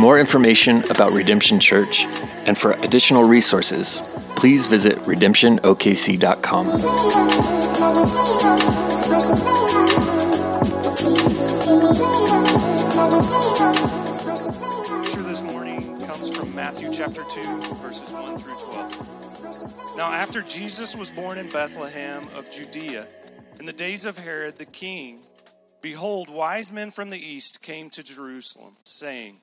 More 0.00 0.18
information 0.18 0.82
about 0.90 1.12
Redemption 1.12 1.60
Church 1.60 2.06
and 2.46 2.56
for 2.56 2.72
additional 2.72 3.22
resources, 3.22 4.16
please 4.34 4.66
visit 4.66 4.96
redemptionokc.com. 5.00 6.66
Scripture 14.86 15.22
this 15.22 15.42
morning 15.42 16.00
comes 16.00 16.34
from 16.34 16.54
Matthew 16.54 16.90
chapter 16.90 17.22
2, 17.28 17.60
verses 17.82 18.10
1 18.10 18.38
through 18.38 18.54
12. 18.54 19.96
Now, 19.98 20.10
after 20.12 20.40
Jesus 20.40 20.96
was 20.96 21.10
born 21.10 21.36
in 21.36 21.50
Bethlehem 21.50 22.26
of 22.34 22.50
Judea, 22.50 23.06
in 23.58 23.66
the 23.66 23.72
days 23.74 24.06
of 24.06 24.16
Herod 24.16 24.56
the 24.56 24.64
king, 24.64 25.20
behold, 25.82 26.30
wise 26.30 26.72
men 26.72 26.90
from 26.90 27.10
the 27.10 27.18
east 27.18 27.60
came 27.62 27.90
to 27.90 28.02
Jerusalem, 28.02 28.76
saying, 28.84 29.42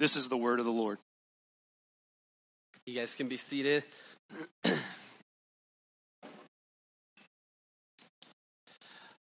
This 0.00 0.16
is 0.16 0.30
the 0.30 0.36
word 0.38 0.60
of 0.60 0.64
the 0.64 0.72
Lord. 0.72 0.96
You 2.86 2.94
guys 2.94 3.14
can 3.14 3.28
be 3.28 3.36
seated. 3.36 3.84
well, 4.64 4.78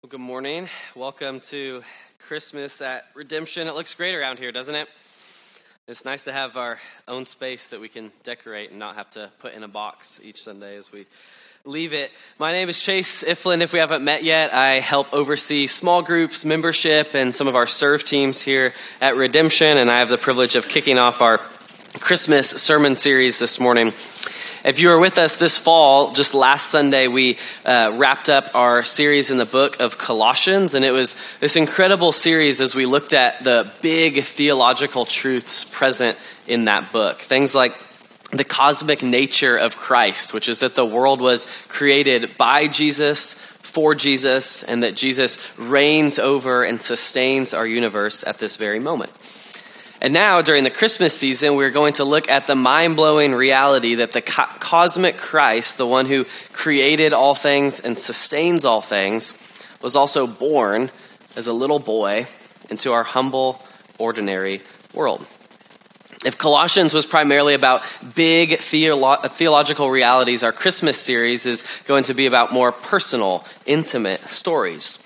good 0.08 0.20
morning. 0.20 0.70
Welcome 0.96 1.40
to 1.40 1.82
Christmas 2.20 2.84
at 2.84 3.06
Redemption. 3.16 3.68
It 3.68 3.74
looks 3.74 3.96
great 3.96 4.14
around 4.14 4.38
here, 4.38 4.52
doesn't 4.52 4.76
it? 4.76 4.88
It's 5.88 6.06
nice 6.06 6.26
to 6.26 6.32
have 6.32 6.56
our 6.56 6.78
own 7.08 7.26
space 7.26 7.70
that 7.70 7.82
we 7.82 7.90
can 7.90 8.12
decorate 8.22 8.70
and 8.70 8.78
not 8.78 8.94
have 8.94 9.10
to 9.12 9.32
put 9.40 9.56
in 9.56 9.64
a 9.64 9.68
box 9.68 10.22
each 10.24 10.38
Sunday 10.38 10.78
as 10.78 10.92
we 10.92 11.08
leave 11.66 11.92
it. 11.92 12.10
My 12.38 12.54
name 12.54 12.70
is 12.70 12.82
Chase 12.82 13.22
Iflin. 13.22 13.60
If 13.60 13.74
we 13.74 13.80
haven't 13.80 14.04
met 14.04 14.24
yet, 14.24 14.54
I 14.54 14.76
help 14.76 15.14
oversee 15.14 15.68
small 15.68 16.02
groups, 16.02 16.46
membership, 16.46 17.14
and 17.14 17.36
some 17.36 17.48
of 17.48 17.56
our 17.56 17.68
serve 17.68 18.06
teams 18.06 18.42
here 18.42 18.74
at 19.02 19.18
Redemption, 19.18 19.78
and 19.78 19.92
I 19.92 20.00
have 20.00 20.08
the 20.08 20.18
privilege 20.18 20.56
of 20.56 20.70
kicking 20.70 20.98
off 20.98 21.22
our 21.22 21.38
Christmas 22.00 22.50
sermon 22.50 22.96
series 22.96 23.40
this 23.40 23.60
morning. 23.60 23.88
If 23.88 24.80
you 24.80 24.88
were 24.88 25.00
with 25.00 25.18
us 25.18 25.38
this 25.38 25.58
fall, 25.58 26.14
just 26.14 26.34
last 26.34 26.68
Sunday, 26.68 27.10
we 27.10 27.38
uh, 27.66 27.94
wrapped 27.96 28.30
up 28.30 28.56
our 28.56 28.82
series 28.84 29.30
in 29.30 29.38
the 29.38 29.46
book 29.46 29.82
of 29.82 29.98
Colossians, 29.98 30.76
and 30.76 30.86
it 30.86 30.92
was 30.92 31.18
this 31.40 31.58
incredible 31.58 32.14
series 32.14 32.62
as 32.62 32.74
we 32.74 32.86
looked 32.86 33.12
at 33.12 33.44
the 33.44 33.70
big 33.82 34.24
theological 34.24 35.04
truths 35.04 35.66
present 35.66 36.18
in 36.48 36.66
that 36.66 36.94
book. 36.94 37.20
Things 37.20 37.54
like 37.54 37.74
the 38.32 38.44
cosmic 38.44 39.02
nature 39.02 39.58
of 39.58 39.78
Christ, 39.78 40.34
which 40.34 40.50
is 40.50 40.60
that 40.60 40.76
the 40.76 40.86
world 40.86 41.20
was 41.20 41.48
created 41.68 42.38
by 42.38 42.68
Jesus, 42.68 43.34
for 43.34 43.96
Jesus, 43.96 44.64
and 44.64 44.84
that 44.84 44.96
Jesus 44.96 45.58
reigns 45.58 46.20
over 46.20 46.64
and 46.64 46.80
sustains 46.80 47.54
our 47.54 47.66
universe 47.66 48.24
at 48.26 48.38
this 48.38 48.56
very 48.56 48.80
moment. 48.80 49.12
And 50.02 50.14
now, 50.14 50.42
during 50.42 50.64
the 50.64 50.70
Christmas 50.70 51.18
season, 51.18 51.56
we're 51.56 51.72
going 51.72 51.94
to 51.94 52.06
look 52.06 52.30
at 52.30 52.48
the 52.48 52.56
mind 52.56 52.96
blowing 52.96 53.34
reality 53.34 53.96
that 53.96 54.14
the 54.14 54.22
co- 54.22 54.46
cosmic 54.60 55.18
Christ, 55.18 55.78
the 55.78 55.88
one 55.88 56.06
who 56.06 56.26
created 56.54 57.12
all 57.12 57.36
things 57.36 57.82
and 57.82 57.98
sustains 57.98 58.64
all 58.64 58.82
things, 58.82 59.34
was 59.82 59.98
also 59.98 60.26
born 60.26 60.90
as 61.36 61.48
a 61.48 61.54
little 61.54 61.80
boy 61.80 62.28
into 62.70 62.94
our 62.94 63.04
humble, 63.04 63.62
ordinary 63.98 64.62
world. 64.94 65.26
If 66.26 66.38
Colossians 66.38 66.94
was 66.94 67.06
primarily 67.06 67.54
about 67.54 67.82
big 68.14 68.52
theolo- 68.60 69.26
theological 69.32 69.90
realities, 69.90 70.44
our 70.44 70.52
Christmas 70.52 71.00
series 71.00 71.46
is 71.46 71.64
going 71.88 72.04
to 72.06 72.14
be 72.14 72.26
about 72.26 72.52
more 72.52 72.74
personal, 72.74 73.46
intimate 73.66 74.20
stories. 74.22 74.98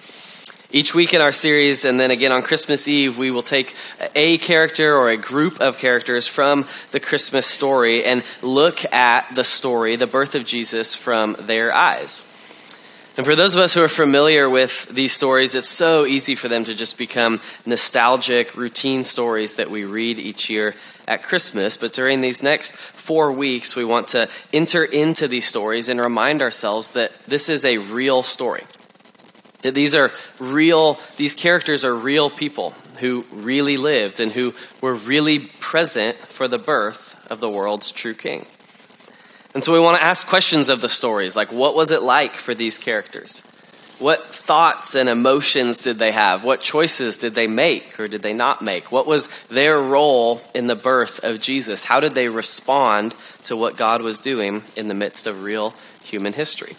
Each 0.71 0.95
week 0.95 1.13
in 1.13 1.21
our 1.21 1.31
series, 1.31 1.85
and 1.85 1.99
then 1.99 2.09
again 2.09 2.31
on 2.31 2.41
Christmas 2.41 2.87
Eve, 2.87 3.19
we 3.19 3.29
will 3.29 3.43
take 3.43 3.75
a 4.15 4.39
character 4.39 4.95
or 4.95 5.09
a 5.09 5.17
group 5.17 5.61
of 5.61 5.77
characters 5.77 6.27
from 6.27 6.65
the 6.89 6.99
Christmas 6.99 7.45
story 7.45 8.03
and 8.03 8.23
look 8.41 8.83
at 8.91 9.35
the 9.35 9.43
story, 9.43 9.95
the 9.95 10.07
birth 10.07 10.33
of 10.33 10.45
Jesus, 10.45 10.95
from 10.95 11.35
their 11.41 11.71
eyes. 11.71 12.27
And 13.15 13.27
for 13.27 13.35
those 13.35 13.53
of 13.53 13.61
us 13.61 13.75
who 13.75 13.83
are 13.83 13.87
familiar 13.87 14.49
with 14.49 14.87
these 14.89 15.13
stories, 15.13 15.53
it's 15.53 15.69
so 15.69 16.07
easy 16.07 16.33
for 16.33 16.47
them 16.47 16.63
to 16.63 16.73
just 16.73 16.97
become 16.97 17.39
nostalgic, 17.63 18.57
routine 18.57 19.03
stories 19.03 19.57
that 19.57 19.69
we 19.69 19.85
read 19.85 20.17
each 20.17 20.49
year 20.49 20.73
at 21.07 21.23
Christmas. 21.23 21.77
But 21.77 21.93
during 21.93 22.21
these 22.21 22.43
next 22.43 22.75
four 22.75 23.31
weeks, 23.31 23.75
we 23.75 23.85
want 23.85 24.09
to 24.09 24.29
enter 24.51 24.83
into 24.83 25.27
these 25.27 25.47
stories 25.47 25.89
and 25.89 25.99
remind 25.99 26.41
ourselves 26.41 26.91
that 26.91 27.13
this 27.25 27.49
is 27.49 27.65
a 27.65 27.77
real 27.77 28.23
story. 28.23 28.63
That 29.61 29.73
these 29.73 29.95
are 29.95 30.11
real, 30.39 30.99
these 31.17 31.35
characters 31.35 31.85
are 31.85 31.95
real 31.95 32.29
people 32.29 32.73
who 32.99 33.25
really 33.31 33.77
lived 33.77 34.19
and 34.19 34.31
who 34.31 34.53
were 34.81 34.93
really 34.93 35.39
present 35.39 36.17
for 36.17 36.47
the 36.47 36.57
birth 36.57 37.25
of 37.31 37.39
the 37.39 37.49
world's 37.49 37.91
true 37.91 38.13
king. 38.13 38.45
And 39.53 39.63
so 39.63 39.71
we 39.71 39.79
want 39.79 39.97
to 39.97 40.03
ask 40.03 40.27
questions 40.27 40.69
of 40.69 40.81
the 40.81 40.89
stories 40.89 41.35
like, 41.35 41.51
what 41.51 41.75
was 41.75 41.91
it 41.91 42.01
like 42.01 42.33
for 42.35 42.53
these 42.53 42.77
characters? 42.77 43.43
What 44.03 44.25
thoughts 44.25 44.95
and 44.95 45.07
emotions 45.07 45.81
did 45.81 45.97
they 45.97 46.11
have? 46.11 46.43
What 46.43 46.59
choices 46.59 47.19
did 47.19 47.35
they 47.35 47.47
make 47.47 47.97
or 47.97 48.09
did 48.09 48.21
they 48.21 48.33
not 48.33 48.61
make? 48.61 48.91
What 48.91 49.07
was 49.07 49.29
their 49.43 49.79
role 49.79 50.41
in 50.53 50.67
the 50.67 50.75
birth 50.75 51.23
of 51.23 51.39
Jesus? 51.39 51.85
How 51.85 52.01
did 52.01 52.13
they 52.13 52.27
respond 52.27 53.15
to 53.45 53.55
what 53.55 53.77
God 53.77 54.01
was 54.01 54.19
doing 54.19 54.61
in 54.75 54.89
the 54.89 54.93
midst 54.93 55.25
of 55.25 55.41
real 55.41 55.73
human 56.03 56.33
history? 56.33 56.75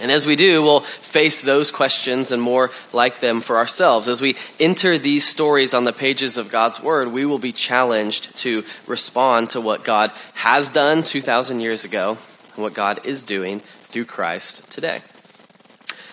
And 0.00 0.12
as 0.12 0.26
we 0.26 0.36
do, 0.36 0.62
we'll 0.62 0.80
face 0.80 1.40
those 1.40 1.70
questions 1.70 2.30
and 2.30 2.42
more 2.42 2.72
like 2.92 3.20
them 3.20 3.40
for 3.40 3.56
ourselves. 3.56 4.06
As 4.06 4.20
we 4.20 4.36
enter 4.60 4.98
these 4.98 5.26
stories 5.26 5.72
on 5.72 5.84
the 5.84 5.94
pages 5.94 6.36
of 6.36 6.50
God's 6.50 6.82
Word, 6.82 7.10
we 7.10 7.24
will 7.24 7.38
be 7.38 7.52
challenged 7.52 8.36
to 8.40 8.64
respond 8.86 9.48
to 9.50 9.62
what 9.62 9.82
God 9.82 10.12
has 10.34 10.70
done 10.72 11.02
2,000 11.04 11.60
years 11.60 11.86
ago, 11.86 12.18
and 12.54 12.62
what 12.62 12.74
God 12.74 13.06
is 13.06 13.22
doing 13.22 13.60
through 13.60 14.04
Christ 14.04 14.70
today. 14.70 15.00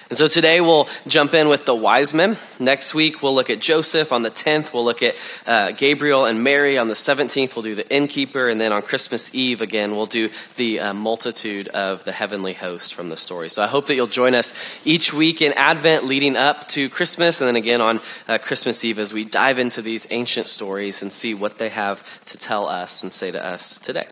And 0.07 0.15
so 0.15 0.27
today 0.27 0.61
we'll 0.61 0.87
jump 1.07 1.33
in 1.33 1.47
with 1.47 1.65
the 1.65 1.73
wise 1.73 2.13
men. 2.13 2.37
Next 2.59 2.93
week 2.93 3.23
we'll 3.23 3.33
look 3.33 3.49
at 3.49 3.59
Joseph. 3.59 4.11
On 4.11 4.21
the 4.21 4.29
10th, 4.29 4.71
we'll 4.71 4.85
look 4.85 5.01
at 5.01 5.15
uh, 5.47 5.71
Gabriel 5.71 6.25
and 6.25 6.43
Mary. 6.43 6.77
On 6.77 6.87
the 6.87 6.93
17th, 6.93 7.55
we'll 7.55 7.63
do 7.63 7.73
the 7.73 7.89
innkeeper. 7.91 8.47
And 8.47 8.61
then 8.61 8.71
on 8.71 8.83
Christmas 8.83 9.33
Eve, 9.33 9.61
again, 9.61 9.95
we'll 9.95 10.05
do 10.05 10.29
the 10.57 10.79
uh, 10.79 10.93
multitude 10.93 11.69
of 11.69 12.03
the 12.03 12.11
heavenly 12.11 12.53
host 12.53 12.93
from 12.93 13.09
the 13.09 13.17
story. 13.17 13.49
So 13.49 13.63
I 13.63 13.67
hope 13.67 13.87
that 13.87 13.95
you'll 13.95 14.05
join 14.05 14.35
us 14.35 14.53
each 14.85 15.11
week 15.11 15.41
in 15.41 15.53
Advent 15.53 16.03
leading 16.03 16.37
up 16.37 16.67
to 16.69 16.87
Christmas. 16.87 17.41
And 17.41 17.47
then 17.47 17.55
again 17.55 17.81
on 17.81 17.99
uh, 18.27 18.37
Christmas 18.37 18.85
Eve 18.85 18.99
as 18.99 19.11
we 19.11 19.23
dive 19.23 19.57
into 19.57 19.81
these 19.81 20.07
ancient 20.11 20.45
stories 20.45 21.01
and 21.01 21.11
see 21.11 21.33
what 21.33 21.57
they 21.57 21.69
have 21.69 22.23
to 22.25 22.37
tell 22.37 22.67
us 22.67 23.01
and 23.01 23.11
say 23.11 23.31
to 23.31 23.43
us 23.43 23.79
today. 23.79 24.05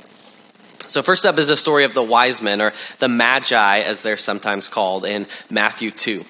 So, 0.85 1.01
first 1.01 1.25
up 1.25 1.37
is 1.37 1.47
the 1.47 1.55
story 1.55 1.85
of 1.85 1.93
the 1.93 2.03
wise 2.03 2.41
men, 2.41 2.61
or 2.61 2.73
the 2.99 3.07
magi, 3.07 3.79
as 3.79 4.01
they're 4.01 4.17
sometimes 4.17 4.67
called, 4.67 5.05
in 5.05 5.27
Matthew 5.49 5.91
2. 5.91 6.23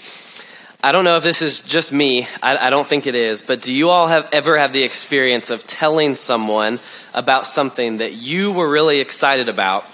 I 0.85 0.91
don't 0.91 1.05
know 1.05 1.15
if 1.15 1.23
this 1.23 1.41
is 1.41 1.61
just 1.61 1.93
me, 1.93 2.27
I, 2.41 2.67
I, 2.67 2.69
don't 2.69 2.85
think 2.85 3.07
it 3.07 3.15
is, 3.15 3.41
but 3.41 3.61
do 3.61 3.73
you 3.73 3.89
all 3.89 4.07
have 4.07 4.27
ever 4.33 4.57
have 4.57 4.73
the 4.73 4.83
experience 4.83 5.49
of 5.49 5.65
telling 5.65 6.13
someone 6.13 6.77
about 7.13 7.47
something 7.47 7.99
that 7.99 8.13
you 8.13 8.51
were 8.51 8.69
really 8.69 8.99
excited 8.99 9.47
about, 9.47 9.85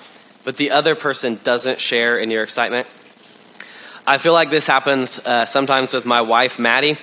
but 0.45 0.57
the 0.57 0.71
other 0.71 0.95
person 0.95 1.39
doesn't 1.43 1.79
share 1.79 2.17
in 2.17 2.31
your 2.31 2.41
excitement? 2.41 2.87
I 4.07 4.17
feel 4.17 4.33
like 4.33 4.49
this 4.49 4.65
happens 4.65 5.19
uh, 5.19 5.45
sometimes 5.45 5.93
with 5.93 6.07
my 6.07 6.21
wife, 6.21 6.57
Maddie. 6.57 6.97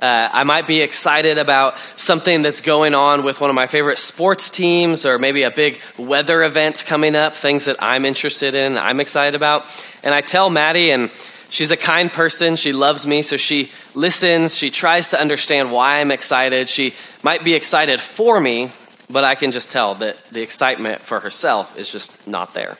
Uh, 0.00 0.28
I 0.32 0.44
might 0.44 0.68
be 0.68 0.80
excited 0.80 1.38
about 1.38 1.76
something 1.96 2.42
that's 2.42 2.60
going 2.60 2.94
on 2.94 3.24
with 3.24 3.40
one 3.40 3.50
of 3.50 3.56
my 3.56 3.66
favorite 3.66 3.98
sports 3.98 4.48
teams, 4.48 5.04
or 5.04 5.18
maybe 5.18 5.42
a 5.42 5.50
big 5.50 5.80
weather 5.98 6.44
event 6.44 6.84
coming 6.86 7.16
up, 7.16 7.34
things 7.34 7.64
that 7.64 7.76
I'm 7.80 8.04
interested 8.04 8.54
in, 8.54 8.78
I'm 8.78 9.00
excited 9.00 9.34
about. 9.34 9.66
And 10.04 10.14
I 10.14 10.20
tell 10.20 10.50
Maddie, 10.50 10.92
and 10.92 11.10
she's 11.50 11.72
a 11.72 11.76
kind 11.76 12.12
person. 12.12 12.54
She 12.54 12.72
loves 12.72 13.08
me, 13.08 13.22
so 13.22 13.36
she 13.36 13.72
listens. 13.94 14.56
She 14.56 14.70
tries 14.70 15.10
to 15.10 15.20
understand 15.20 15.72
why 15.72 16.00
I'm 16.00 16.12
excited. 16.12 16.68
She 16.68 16.94
might 17.24 17.42
be 17.42 17.54
excited 17.54 18.00
for 18.00 18.40
me, 18.40 18.70
but 19.10 19.24
I 19.24 19.34
can 19.34 19.50
just 19.50 19.72
tell 19.72 19.96
that 19.96 20.22
the 20.26 20.42
excitement 20.42 21.00
for 21.00 21.18
herself 21.18 21.76
is 21.76 21.90
just 21.90 22.28
not 22.28 22.54
there. 22.54 22.76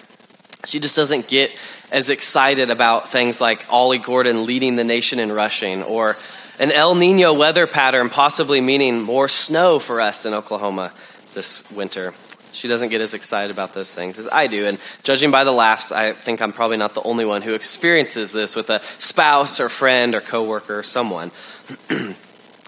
She 0.67 0.79
just 0.79 0.95
doesn't 0.95 1.27
get 1.29 1.51
as 1.91 2.11
excited 2.11 2.71
about 2.71 3.09
things 3.09 3.41
like 3.41 3.65
Ollie 3.71 3.99
Gordon 3.99 4.45
leading 4.45 4.77
the 4.77 4.85
nation 4.85 5.19
in 5.19 5.33
rushing 5.33 5.83
or 5.83 6.17
an 6.59 6.73
El 6.73 6.95
Nino 6.95 7.35
weather 7.35 7.67
pattern, 7.67 8.11
possibly 8.11 8.61
meaning 8.61 9.01
more 9.01 9.29
snow 9.29 9.79
for 9.79 10.01
us 10.01 10.27
in 10.27 10.35
Oklahoma 10.35 10.93
this 11.35 11.69
winter. 11.71 12.15
She 12.53 12.67
doesn't 12.67 12.89
get 12.89 13.01
as 13.01 13.15
excited 13.15 13.51
about 13.51 13.75
those 13.75 13.95
things 13.95 14.19
as 14.19 14.29
I 14.31 14.47
do. 14.47 14.67
And 14.67 14.79
judging 15.03 15.31
by 15.31 15.45
the 15.45 15.53
laughs, 15.53 15.93
I 15.93 16.13
think 16.13 16.43
I'm 16.43 16.53
probably 16.53 16.77
not 16.77 16.95
the 16.95 17.03
only 17.03 17.25
one 17.25 17.43
who 17.43 17.55
experiences 17.55 18.33
this 18.33 18.57
with 18.57 18.71
a 18.71 18.81
spouse 18.81 19.61
or 19.61 19.69
friend 19.69 20.15
or 20.15 20.21
coworker 20.21 20.81
or 20.81 20.83
someone. 20.83 21.31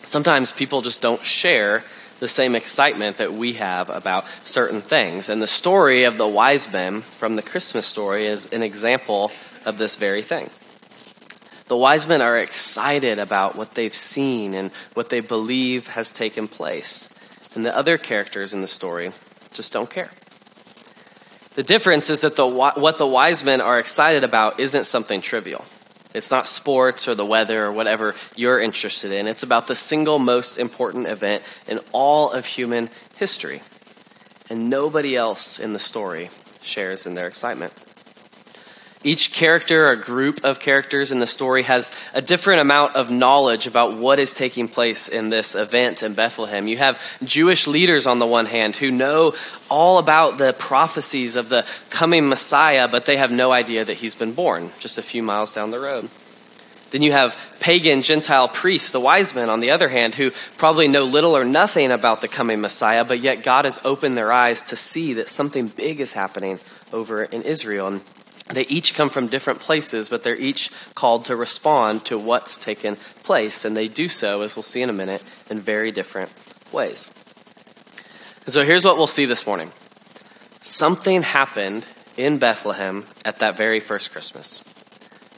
Sometimes 0.03 0.53
people 0.53 0.83
just 0.83 1.03
don't 1.03 1.23
share 1.23 1.83
the 2.21 2.29
same 2.29 2.55
excitement 2.55 3.17
that 3.17 3.33
we 3.33 3.55
have 3.55 3.91
about 3.91 4.29
certain 4.45 4.81
things. 4.81 5.29
And 5.29 5.43
the 5.43 5.47
story 5.47 6.05
of 6.05 6.19
the 6.19 6.29
wise 6.29 6.71
men 6.73 7.01
from 7.01 7.37
the 7.37 7.43
Christmas 7.43 7.87
story 7.87 8.27
is 8.27 8.53
an 8.53 8.63
example 8.63 9.33
of 9.67 9.79
this 9.79 9.97
very 9.97 10.23
thing. 10.23 10.51
The 11.71 11.77
wise 11.77 12.09
men 12.09 12.21
are 12.21 12.37
excited 12.37 13.21
about 13.21 13.55
what 13.55 13.77
they've 13.77 13.95
seen 13.95 14.55
and 14.55 14.73
what 14.95 15.09
they 15.09 15.21
believe 15.21 15.87
has 15.87 16.11
taken 16.11 16.49
place. 16.49 17.09
And 17.55 17.65
the 17.65 17.77
other 17.77 17.97
characters 17.97 18.53
in 18.53 18.61
the 18.61 18.67
story 18.67 19.13
just 19.53 19.73
don't 19.73 19.89
care. 19.89 20.11
The 21.55 21.63
difference 21.63 22.11
is 22.11 22.23
that 22.23 22.35
the, 22.35 22.45
what 22.45 22.99
the 22.99 23.07
wise 23.07 23.45
men 23.45 23.61
are 23.61 23.79
excited 23.79 24.25
about 24.25 24.59
isn't 24.59 24.83
something 24.83 25.21
trivial. 25.21 25.65
It's 26.13 26.33
not 26.33 26.49
sports 26.49 27.07
or 27.07 27.15
the 27.15 27.25
weather 27.25 27.67
or 27.67 27.71
whatever 27.71 28.17
you're 28.35 28.59
interested 28.59 29.13
in. 29.13 29.29
It's 29.29 29.45
about 29.45 29.69
the 29.69 29.77
single 29.77 30.19
most 30.19 30.59
important 30.59 31.07
event 31.07 31.45
in 31.69 31.79
all 31.93 32.33
of 32.33 32.47
human 32.47 32.91
history. 33.17 33.63
And 34.51 34.71
nobody 34.71 35.15
else 35.15 35.61
in 35.61 35.73
the 35.73 35.79
story 35.79 36.31
shares 36.63 37.07
in 37.07 37.15
their 37.15 37.29
excitement. 37.29 37.73
Each 39.03 39.33
character 39.33 39.89
or 39.89 39.97
group 39.97 40.45
of 40.45 40.61
characters 40.61 41.11
in 41.11 41.21
the 41.21 41.27
story 41.27 41.63
has 41.63 41.91
a 42.13 42.21
different 42.21 42.61
amount 42.61 42.97
of 42.97 43.11
knowledge 43.11 43.67
about 43.67 43.97
what 43.97 44.19
is 44.19 44.35
taking 44.35 44.69
place 44.69 45.09
in 45.09 45.31
this 45.31 45.55
event 45.55 46.03
in 46.03 46.13
Bethlehem. 46.13 46.69
You 46.69 46.77
have 46.77 47.01
Jewish 47.25 47.67
leaders 47.67 48.07
on 48.07 48.19
the 48.19 48.27
one 48.27 48.45
hand 48.45 48.77
who 48.77 48.91
know 48.91 49.35
all 49.71 49.97
about 49.97 50.37
the 50.37 50.53
prophecies 50.53 51.37
of 51.37 51.49
the 51.49 51.67
coming 51.89 52.29
Messiah, 52.29 52.89
but 52.89 53.07
they 53.07 53.17
have 53.17 53.31
no 53.31 53.53
idea 53.53 53.87
that 53.87 53.97
he's 53.97 54.15
been 54.15 54.35
born 54.35 54.69
just 54.81 54.99
a 54.99 55.03
few 55.03 55.23
miles 55.23 55.55
down 55.55 55.71
the 55.71 55.81
road. 55.81 56.11
Then 56.91 57.01
you 57.01 57.13
have 57.13 57.57
pagan 57.61 58.03
Gentile 58.03 58.49
priests, 58.49 58.91
the 58.91 59.01
wise 59.01 59.35
men, 59.35 59.49
on 59.49 59.61
the 59.61 59.71
other 59.71 59.89
hand, 59.89 60.17
who 60.17 60.33
probably 60.59 60.89
know 60.89 61.05
little 61.05 61.37
or 61.37 61.45
nothing 61.45 61.91
about 61.91 62.21
the 62.21 62.29
coming 62.29 62.61
Messiah, 62.61 63.05
but 63.05 63.21
yet 63.21 63.45
God 63.45 63.65
has 63.65 63.81
opened 63.83 64.19
their 64.19 64.33
eyes 64.33 64.65
to 64.65 64.77
see 64.77 65.15
that 65.15 65.29
something 65.29 65.69
big 65.69 66.01
is 66.01 66.13
happening 66.13 66.59
over 66.93 67.23
in 67.23 67.43
Israel. 67.43 67.87
And 67.87 68.01
they 68.57 68.67
each 68.67 68.95
come 68.95 69.11
from 69.11 69.27
different 69.27 69.61
places, 69.61 70.09
but 70.09 70.23
they're 70.23 70.37
each 70.37 70.71
called 70.95 71.27
to 71.27 71.37
respond 71.37 72.05
to 72.07 72.19
what's 72.19 72.57
taken 72.57 72.97
place. 72.97 73.65
And 73.65 73.77
they 73.77 73.89
do 73.89 74.09
so, 74.09 74.43
as 74.43 74.57
we'll 74.57 74.63
see 74.63 74.83
in 74.83 74.91
a 74.91 74.95
minute, 74.95 75.23
in 75.51 75.61
very 75.61 75.93
different 75.93 76.33
ways. 76.73 77.11
And 78.45 78.53
so 78.53 78.63
here's 78.63 78.85
what 78.85 78.97
we'll 78.97 79.07
see 79.07 79.27
this 79.27 79.47
morning 79.47 79.71
something 80.63 81.23
happened 81.23 81.87
in 82.17 82.39
Bethlehem 82.39 83.05
at 83.25 83.39
that 83.39 83.57
very 83.57 83.81
first 83.81 84.13
Christmas. 84.13 84.65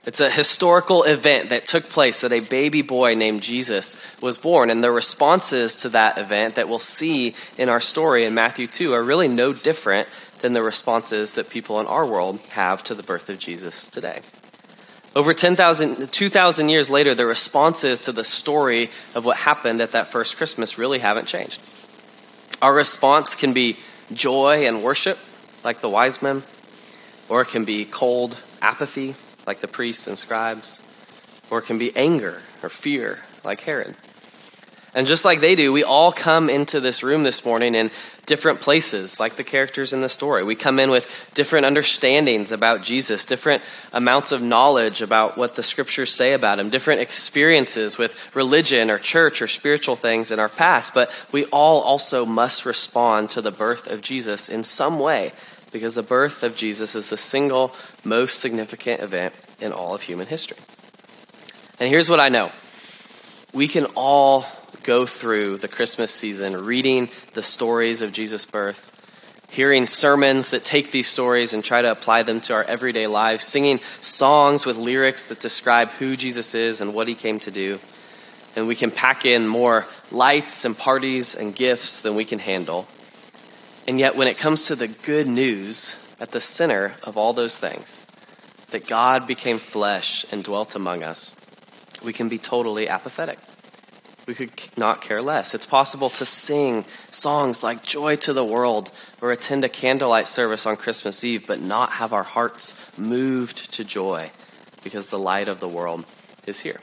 It's 0.04 0.20
a 0.20 0.28
historical 0.28 1.04
event 1.04 1.50
that 1.50 1.64
took 1.64 1.84
place 1.84 2.22
that 2.22 2.32
a 2.32 2.40
baby 2.40 2.82
boy 2.82 3.14
named 3.14 3.42
Jesus 3.42 4.20
was 4.20 4.36
born. 4.36 4.68
And 4.68 4.82
the 4.82 4.90
responses 4.90 5.82
to 5.82 5.90
that 5.90 6.18
event 6.18 6.56
that 6.56 6.68
we'll 6.68 6.80
see 6.80 7.36
in 7.56 7.68
our 7.68 7.80
story 7.80 8.24
in 8.24 8.34
Matthew 8.34 8.66
2 8.66 8.94
are 8.94 9.02
really 9.02 9.28
no 9.28 9.52
different 9.52 10.08
than 10.42 10.52
the 10.52 10.62
responses 10.62 11.34
that 11.36 11.48
people 11.48 11.80
in 11.80 11.86
our 11.86 12.06
world 12.06 12.40
have 12.52 12.82
to 12.84 12.94
the 12.94 13.02
birth 13.02 13.30
of 13.30 13.38
Jesus 13.38 13.88
today. 13.88 14.20
Over 15.14 15.34
10,000, 15.34 16.10
2,000 16.10 16.68
years 16.68 16.88
later, 16.88 17.14
the 17.14 17.26
responses 17.26 18.06
to 18.06 18.12
the 18.12 18.24
story 18.24 18.90
of 19.14 19.24
what 19.24 19.36
happened 19.38 19.80
at 19.80 19.92
that 19.92 20.06
first 20.06 20.36
Christmas 20.36 20.78
really 20.78 20.98
haven't 21.00 21.26
changed. 21.26 21.60
Our 22.62 22.74
response 22.74 23.34
can 23.34 23.52
be 23.52 23.76
joy 24.12 24.66
and 24.66 24.82
worship, 24.82 25.18
like 25.64 25.80
the 25.80 25.88
wise 25.88 26.22
men, 26.22 26.42
or 27.28 27.42
it 27.42 27.48
can 27.48 27.64
be 27.64 27.84
cold 27.84 28.40
apathy, 28.62 29.14
like 29.46 29.60
the 29.60 29.68
priests 29.68 30.06
and 30.06 30.16
scribes, 30.16 30.80
or 31.50 31.58
it 31.58 31.66
can 31.66 31.78
be 31.78 31.94
anger 31.96 32.40
or 32.62 32.68
fear, 32.68 33.20
like 33.44 33.60
Herod. 33.60 33.96
And 34.94 35.06
just 35.06 35.24
like 35.24 35.40
they 35.40 35.54
do, 35.54 35.72
we 35.72 35.84
all 35.84 36.12
come 36.12 36.50
into 36.50 36.78
this 36.80 37.02
room 37.02 37.22
this 37.22 37.44
morning 37.44 37.74
in 37.74 37.90
different 38.26 38.60
places, 38.60 39.18
like 39.18 39.34
the 39.34 39.44
characters 39.44 39.92
in 39.92 40.00
the 40.00 40.08
story. 40.08 40.44
We 40.44 40.54
come 40.54 40.78
in 40.78 40.90
with 40.90 41.30
different 41.34 41.66
understandings 41.66 42.52
about 42.52 42.82
Jesus, 42.82 43.24
different 43.24 43.62
amounts 43.92 44.32
of 44.32 44.40
knowledge 44.40 45.02
about 45.02 45.36
what 45.36 45.54
the 45.54 45.62
scriptures 45.62 46.14
say 46.14 46.32
about 46.32 46.58
him, 46.58 46.70
different 46.70 47.00
experiences 47.00 47.98
with 47.98 48.34
religion 48.34 48.90
or 48.90 48.98
church 48.98 49.42
or 49.42 49.48
spiritual 49.48 49.96
things 49.96 50.30
in 50.30 50.38
our 50.38 50.48
past. 50.48 50.94
But 50.94 51.10
we 51.32 51.46
all 51.46 51.80
also 51.80 52.24
must 52.24 52.64
respond 52.64 53.30
to 53.30 53.40
the 53.40 53.50
birth 53.50 53.90
of 53.90 54.02
Jesus 54.02 54.48
in 54.48 54.62
some 54.62 54.98
way, 54.98 55.32
because 55.72 55.94
the 55.94 56.02
birth 56.02 56.42
of 56.42 56.54
Jesus 56.54 56.94
is 56.94 57.08
the 57.08 57.16
single 57.16 57.74
most 58.04 58.38
significant 58.40 59.02
event 59.02 59.34
in 59.60 59.72
all 59.72 59.94
of 59.94 60.02
human 60.02 60.26
history. 60.26 60.58
And 61.80 61.88
here's 61.88 62.08
what 62.08 62.20
I 62.20 62.28
know 62.28 62.52
we 63.52 63.68
can 63.68 63.86
all 63.96 64.46
go 64.82 65.06
through 65.06 65.56
the 65.58 65.68
Christmas 65.68 66.10
season 66.10 66.64
reading 66.64 67.10
the 67.34 67.42
stories 67.42 68.02
of 68.02 68.12
Jesus' 68.12 68.46
birth, 68.46 69.48
hearing 69.50 69.86
sermons 69.86 70.50
that 70.50 70.64
take 70.64 70.90
these 70.90 71.06
stories 71.06 71.52
and 71.52 71.62
try 71.62 71.82
to 71.82 71.90
apply 71.90 72.22
them 72.22 72.40
to 72.42 72.54
our 72.54 72.64
everyday 72.64 73.06
lives, 73.06 73.44
singing 73.44 73.78
songs 74.00 74.66
with 74.66 74.76
lyrics 74.76 75.28
that 75.28 75.40
describe 75.40 75.88
who 75.90 76.16
Jesus 76.16 76.54
is 76.54 76.80
and 76.80 76.94
what 76.94 77.08
he 77.08 77.14
came 77.14 77.38
to 77.40 77.50
do. 77.50 77.78
And 78.56 78.66
we 78.66 78.74
can 78.74 78.90
pack 78.90 79.24
in 79.24 79.46
more 79.46 79.86
lights 80.10 80.64
and 80.64 80.76
parties 80.76 81.34
and 81.34 81.54
gifts 81.54 82.00
than 82.00 82.14
we 82.14 82.24
can 82.24 82.38
handle. 82.38 82.86
And 83.88 83.98
yet, 83.98 84.16
when 84.16 84.28
it 84.28 84.38
comes 84.38 84.66
to 84.66 84.76
the 84.76 84.88
good 84.88 85.26
news, 85.26 85.98
at 86.20 86.30
the 86.30 86.40
center 86.40 86.94
of 87.02 87.16
all 87.16 87.32
those 87.32 87.58
things, 87.58 88.06
that 88.70 88.86
God 88.86 89.26
became 89.26 89.58
flesh 89.58 90.24
and 90.30 90.44
dwelt 90.44 90.76
among 90.76 91.02
us, 91.02 91.34
we 92.04 92.12
can 92.12 92.28
be 92.28 92.38
totally 92.38 92.88
apathetic 92.88 93.38
we 94.26 94.34
could 94.34 94.52
not 94.76 95.00
care 95.00 95.20
less. 95.20 95.54
It's 95.54 95.66
possible 95.66 96.08
to 96.10 96.24
sing 96.24 96.84
songs 97.10 97.62
like 97.62 97.82
Joy 97.82 98.16
to 98.16 98.32
the 98.32 98.44
World 98.44 98.90
or 99.20 99.32
attend 99.32 99.64
a 99.64 99.68
candlelight 99.68 100.28
service 100.28 100.66
on 100.66 100.76
Christmas 100.76 101.24
Eve, 101.24 101.46
but 101.46 101.60
not 101.60 101.92
have 101.92 102.12
our 102.12 102.22
hearts 102.22 102.98
moved 102.98 103.72
to 103.74 103.84
joy 103.84 104.30
because 104.82 105.08
the 105.08 105.18
light 105.18 105.48
of 105.48 105.60
the 105.60 105.68
world 105.68 106.04
is 106.46 106.60
here. 106.60 106.80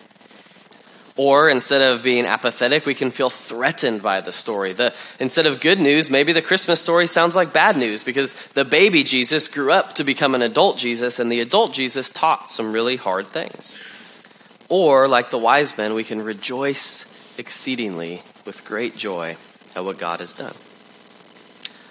Or 1.17 1.49
instead 1.49 1.81
of 1.81 2.01
being 2.01 2.25
apathetic, 2.25 2.85
we 2.85 2.93
can 2.93 3.11
feel 3.11 3.29
threatened 3.29 4.01
by 4.01 4.21
the 4.21 4.31
story. 4.31 4.71
The, 4.71 4.95
instead 5.19 5.47
of 5.47 5.59
good 5.59 5.77
news, 5.77 6.09
maybe 6.09 6.31
the 6.31 6.41
Christmas 6.41 6.79
story 6.79 7.07
sounds 7.07 7.35
like 7.35 7.51
bad 7.51 7.75
news 7.75 8.05
because 8.05 8.47
the 8.49 8.63
baby 8.63 9.03
Jesus 9.03 9.49
grew 9.49 9.73
up 9.73 9.95
to 9.95 10.05
become 10.05 10.33
an 10.33 10.41
adult 10.41 10.77
Jesus, 10.77 11.19
and 11.19 11.29
the 11.29 11.41
adult 11.41 11.73
Jesus 11.73 12.09
taught 12.09 12.49
some 12.49 12.71
really 12.71 12.95
hard 12.95 13.27
things. 13.27 13.77
Or, 14.69 15.09
like 15.09 15.29
the 15.29 15.37
wise 15.37 15.77
men, 15.77 15.93
we 15.93 16.05
can 16.05 16.21
rejoice 16.21 17.18
exceedingly 17.39 18.21
with 18.45 18.65
great 18.65 18.97
joy 18.97 19.37
at 19.75 19.85
what 19.85 19.97
God 19.97 20.19
has 20.19 20.33
done. 20.33 20.53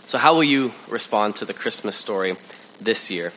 So, 0.06 0.18
how 0.18 0.34
will 0.34 0.44
you 0.44 0.72
respond 0.88 1.36
to 1.36 1.44
the 1.44 1.54
Christmas 1.54 1.96
story 1.96 2.36
this 2.80 3.10
year? 3.10 3.32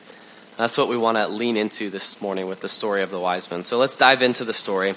That's 0.58 0.78
what 0.78 0.90
we 0.90 0.98
want 0.98 1.18
to 1.18 1.28
lean 1.28 1.58
into 1.58 1.90
this 1.90 2.22
morning 2.22 2.48
with 2.48 2.60
the 2.60 2.70
story 2.70 3.02
of 3.02 3.12
the 3.12 3.20
wise 3.20 3.50
men. 3.50 3.64
So, 3.64 3.78
let's 3.78 3.98
dive 3.98 4.22
into 4.22 4.44
the 4.44 4.54
story. 4.54 4.94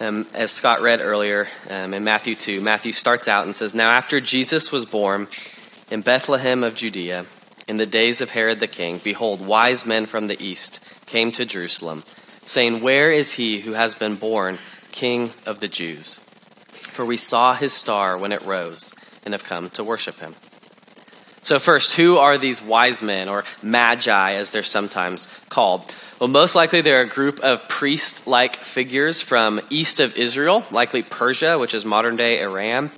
Um, 0.00 0.26
as 0.34 0.50
Scott 0.50 0.80
read 0.80 1.00
earlier 1.00 1.46
um, 1.70 1.94
in 1.94 2.04
Matthew 2.04 2.34
2, 2.34 2.60
Matthew 2.60 2.92
starts 2.92 3.28
out 3.28 3.44
and 3.44 3.54
says, 3.54 3.74
Now 3.74 3.90
after 3.90 4.20
Jesus 4.20 4.70
was 4.70 4.84
born 4.84 5.28
in 5.90 6.02
Bethlehem 6.02 6.64
of 6.64 6.76
Judea, 6.76 7.24
in 7.68 7.78
the 7.78 7.86
days 7.86 8.20
of 8.20 8.30
Herod 8.30 8.60
the 8.60 8.66
king, 8.66 9.00
behold, 9.02 9.46
wise 9.46 9.86
men 9.86 10.06
from 10.06 10.26
the 10.26 10.42
east 10.42 10.84
came 11.06 11.30
to 11.32 11.46
Jerusalem, 11.46 12.02
saying, 12.44 12.80
Where 12.80 13.10
is 13.10 13.34
he 13.34 13.60
who 13.60 13.72
has 13.72 13.94
been 13.94 14.16
born 14.16 14.58
king 14.92 15.30
of 15.46 15.60
the 15.60 15.68
Jews? 15.68 16.25
For 16.96 17.04
we 17.04 17.18
saw 17.18 17.52
his 17.52 17.74
star 17.74 18.16
when 18.16 18.32
it 18.32 18.40
rose 18.46 18.94
and 19.26 19.34
have 19.34 19.44
come 19.44 19.68
to 19.70 19.84
worship 19.84 20.18
him. 20.18 20.32
So, 21.42 21.58
first, 21.58 21.94
who 21.94 22.16
are 22.16 22.38
these 22.38 22.62
wise 22.62 23.02
men, 23.02 23.28
or 23.28 23.44
magi 23.62 24.32
as 24.32 24.50
they're 24.50 24.62
sometimes 24.62 25.26
called? 25.50 25.94
Well, 26.18 26.28
most 26.28 26.54
likely 26.54 26.80
they're 26.80 27.02
a 27.02 27.06
group 27.06 27.40
of 27.40 27.68
priest 27.68 28.26
like 28.26 28.56
figures 28.56 29.20
from 29.20 29.60
east 29.68 30.00
of 30.00 30.16
Israel, 30.16 30.64
likely 30.70 31.02
Persia, 31.02 31.58
which 31.58 31.74
is 31.74 31.84
modern 31.84 32.16
day 32.16 32.40
Iran. 32.40 32.90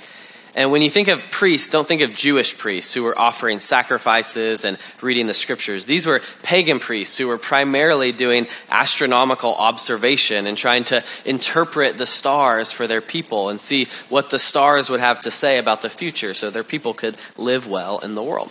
And 0.59 0.73
when 0.73 0.83
you 0.83 0.91
think 0.91 1.07
of 1.07 1.23
priests, 1.31 1.69
don't 1.69 1.87
think 1.87 2.03
of 2.03 2.13
Jewish 2.17 2.59
priests 2.59 2.93
who 2.93 3.05
were 3.05 3.17
offering 3.17 3.61
sacrifices 3.61 4.65
and 4.65 4.77
reading 5.01 5.29
the 5.29 5.33
scriptures. 5.33 5.87
These 5.87 6.05
were 6.05 6.21
pagan 6.43 6.81
priests 6.81 7.17
who 7.17 7.29
were 7.29 7.39
primarily 7.39 8.11
doing 8.11 8.49
astronomical 8.69 9.55
observation 9.55 10.47
and 10.47 10.59
trying 10.59 10.83
to 10.85 11.05
interpret 11.25 11.97
the 11.97 12.07
stars 12.07 12.73
for 12.73 12.89
their 12.89 13.01
people 13.01 13.51
and 13.51 13.61
see 13.61 13.85
what 14.09 14.31
the 14.31 14.39
stars 14.41 14.91
would 14.91 14.99
have 14.99 15.21
to 15.21 15.31
say 15.31 15.59
about 15.59 15.81
the 15.83 15.89
future 15.89 16.35
so 16.35 16.51
their 16.51 16.65
people 16.65 16.93
could 16.93 17.17
live 17.37 17.69
well 17.69 18.01
in 18.01 18.17
the 18.17 18.23
world. 18.25 18.51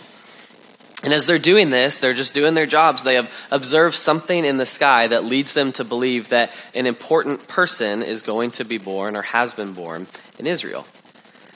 And 1.04 1.12
as 1.12 1.26
they're 1.26 1.38
doing 1.38 1.68
this, 1.68 2.00
they're 2.00 2.14
just 2.14 2.32
doing 2.32 2.54
their 2.54 2.64
jobs. 2.64 3.02
They 3.02 3.16
have 3.16 3.30
observed 3.50 3.94
something 3.94 4.46
in 4.46 4.56
the 4.56 4.64
sky 4.64 5.08
that 5.08 5.24
leads 5.24 5.52
them 5.52 5.72
to 5.72 5.84
believe 5.84 6.30
that 6.30 6.58
an 6.74 6.86
important 6.86 7.48
person 7.48 8.02
is 8.02 8.22
going 8.22 8.52
to 8.52 8.64
be 8.64 8.78
born 8.78 9.14
or 9.14 9.22
has 9.22 9.52
been 9.52 9.74
born 9.74 10.06
in 10.38 10.46
Israel. 10.46 10.86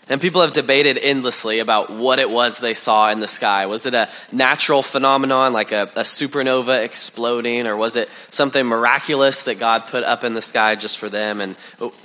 And 0.09 0.21
people 0.21 0.41
have 0.41 0.53
debated 0.53 0.99
endlessly 0.99 1.61
about 1.61 1.89
what 1.91 2.19
it 2.19 2.29
was 2.29 2.59
they 2.59 2.75
saw 2.75 3.11
in 3.11 3.21
the 3.21 3.29
sky. 3.29 3.67
Was 3.67 3.87
it 3.87 3.95
a 3.95 4.09
natural 4.33 4.83
phenomenon 4.83 5.53
like 5.53 5.71
a, 5.71 5.83
a, 5.95 6.01
supernova 6.01 6.85
exploding, 6.85 7.67
or 7.69 7.77
was 7.77 7.97
it 7.97 8.09
something 8.31 8.67
miraculous 8.67 9.45
that 9.45 9.61
God 9.61 9.87
put 9.87 10.03
up 10.03 10.25
in 10.25 10.35
the 10.35 10.43
sky 10.43 10.75
just 10.75 10.99
for 10.99 11.09
them? 11.09 11.41
And 11.41 11.57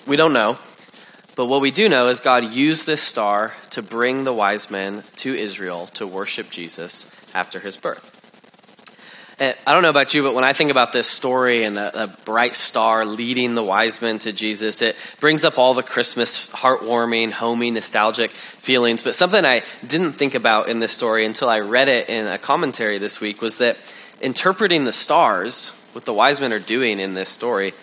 we 0.06 0.16
don't 0.16 0.34
know. 0.34 0.60
But 1.36 1.48
what 1.48 1.62
we 1.62 1.72
do 1.72 1.90
know 1.90 2.08
is 2.08 2.20
God 2.22 2.44
used 2.46 2.86
this 2.86 3.02
star 3.02 3.54
to 3.72 3.82
bring 3.82 4.24
the 4.24 4.34
wise 4.34 4.72
men 4.72 5.04
to 5.18 5.34
Israel 5.34 5.88
to 5.94 6.08
worship 6.08 6.50
Jesus 6.50 7.12
after 7.36 7.60
his 7.60 7.78
birth. 7.78 8.17
And 9.40 9.56
I 9.68 9.74
don't 9.74 9.84
know 9.84 9.92
about 9.92 10.16
you, 10.16 10.24
but 10.24 10.34
when 10.34 10.44
I 10.44 10.54
think 10.54 10.72
about 10.72 10.94
this 10.94 11.08
story 11.08 11.64
and 11.64 11.78
the 11.78 12.12
bright 12.26 12.56
star 12.56 13.06
leading 13.06 13.54
the 13.54 13.64
wise 13.64 14.02
men 14.02 14.18
to 14.20 14.34
Jesus, 14.34 14.82
it 14.82 14.96
brings 15.20 15.46
up 15.46 15.60
all 15.60 15.76
the 15.76 15.84
Christmas 15.84 16.50
heartwarming, 16.50 17.30
homey, 17.30 17.70
nostalgic 17.70 18.32
feelings. 18.32 19.04
But 19.04 19.14
something 19.14 19.46
I 19.46 19.62
didn't 19.86 20.14
think 20.14 20.34
about 20.34 20.70
in 20.70 20.80
this 20.80 20.92
story 20.92 21.24
until 21.24 21.50
I 21.50 21.60
read 21.60 21.88
it 21.88 22.10
in 22.10 22.26
a 22.26 22.40
commentary 22.40 22.98
this 22.98 23.22
week 23.22 23.40
was 23.40 23.60
that 23.60 23.78
interpreting 24.22 24.86
the 24.86 24.92
stars, 24.92 25.70
what 25.92 26.06
the 26.06 26.14
wise 26.14 26.42
men 26.42 26.52
are 26.52 26.58
doing 26.58 27.00
in 27.00 27.14
this 27.14 27.30
story, 27.30 27.74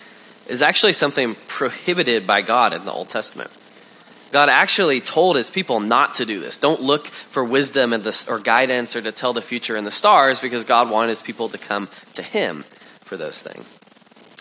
is 0.47 0.61
actually 0.61 0.93
something 0.93 1.35
prohibited 1.47 2.27
by 2.27 2.41
God 2.41 2.73
in 2.73 2.83
the 2.83 2.91
Old 2.91 3.07
Testament. 3.07 3.49
God 4.35 4.49
actually 4.49 4.99
told 4.99 5.37
his 5.37 5.49
people 5.49 5.79
not 5.79 6.15
to 6.15 6.25
do 6.25 6.41
this. 6.41 6.57
Don't 6.57 6.81
look 6.81 7.07
for 7.07 7.41
wisdom 7.41 7.93
or 7.93 8.39
guidance 8.39 8.93
or 8.93 9.01
to 9.01 9.13
tell 9.13 9.31
the 9.31 9.41
future 9.41 9.77
in 9.77 9.85
the 9.85 9.91
stars 9.91 10.41
because 10.41 10.65
God 10.65 10.89
wanted 10.89 11.07
his 11.07 11.21
people 11.21 11.47
to 11.47 11.57
come 11.57 11.87
to 12.15 12.21
him 12.21 12.63
for 13.05 13.15
those 13.15 13.41
things. 13.41 13.79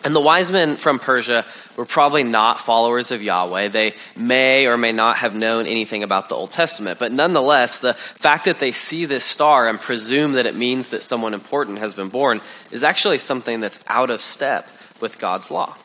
And 0.02 0.12
the 0.12 0.20
wise 0.20 0.50
men 0.50 0.78
from 0.78 0.98
Persia 0.98 1.44
were 1.76 1.84
probably 1.84 2.24
not 2.24 2.60
followers 2.60 3.12
of 3.12 3.22
Yahweh. 3.22 3.68
They 3.68 3.94
may 4.16 4.66
or 4.66 4.76
may 4.76 4.90
not 4.90 5.18
have 5.18 5.36
known 5.36 5.68
anything 5.68 6.02
about 6.02 6.28
the 6.28 6.34
Old 6.34 6.50
Testament. 6.50 6.98
But 6.98 7.12
nonetheless, 7.12 7.78
the 7.78 7.94
fact 7.94 8.46
that 8.46 8.58
they 8.58 8.72
see 8.72 9.04
this 9.04 9.24
star 9.24 9.68
and 9.68 9.78
presume 9.78 10.32
that 10.32 10.44
it 10.44 10.56
means 10.56 10.88
that 10.88 11.04
someone 11.04 11.34
important 11.34 11.78
has 11.78 11.94
been 11.94 12.08
born 12.08 12.40
is 12.72 12.82
actually 12.82 13.18
something 13.18 13.60
that's 13.60 13.78
out 13.86 14.10
of 14.10 14.20
step 14.20 14.68
with 15.00 15.20
God's 15.20 15.52
law. 15.52 15.76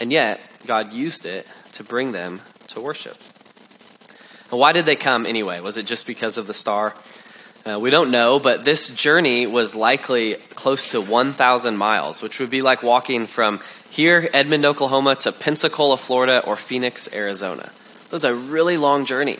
And 0.00 0.10
yet, 0.10 0.44
God 0.66 0.92
used 0.92 1.24
it 1.24 1.46
to 1.74 1.84
bring 1.84 2.10
them 2.10 2.40
to 2.66 2.80
worship. 2.80 3.16
Why 4.50 4.72
did 4.72 4.86
they 4.86 4.96
come 4.96 5.26
anyway? 5.26 5.60
Was 5.60 5.76
it 5.76 5.86
just 5.86 6.06
because 6.06 6.38
of 6.38 6.46
the 6.46 6.54
star? 6.54 6.94
Uh, 7.66 7.78
we 7.80 7.88
don't 7.88 8.10
know, 8.10 8.38
but 8.38 8.64
this 8.64 8.90
journey 8.90 9.46
was 9.46 9.74
likely 9.74 10.34
close 10.54 10.90
to 10.90 11.00
1,000 11.00 11.76
miles, 11.78 12.22
which 12.22 12.38
would 12.38 12.50
be 12.50 12.60
like 12.60 12.82
walking 12.82 13.26
from 13.26 13.58
here, 13.88 14.28
Edmond, 14.34 14.66
Oklahoma, 14.66 15.14
to 15.16 15.32
Pensacola, 15.32 15.96
Florida, 15.96 16.44
or 16.44 16.56
Phoenix, 16.56 17.08
Arizona. 17.12 17.70
It 18.04 18.12
was 18.12 18.24
a 18.24 18.34
really 18.34 18.76
long 18.76 19.06
journey. 19.06 19.38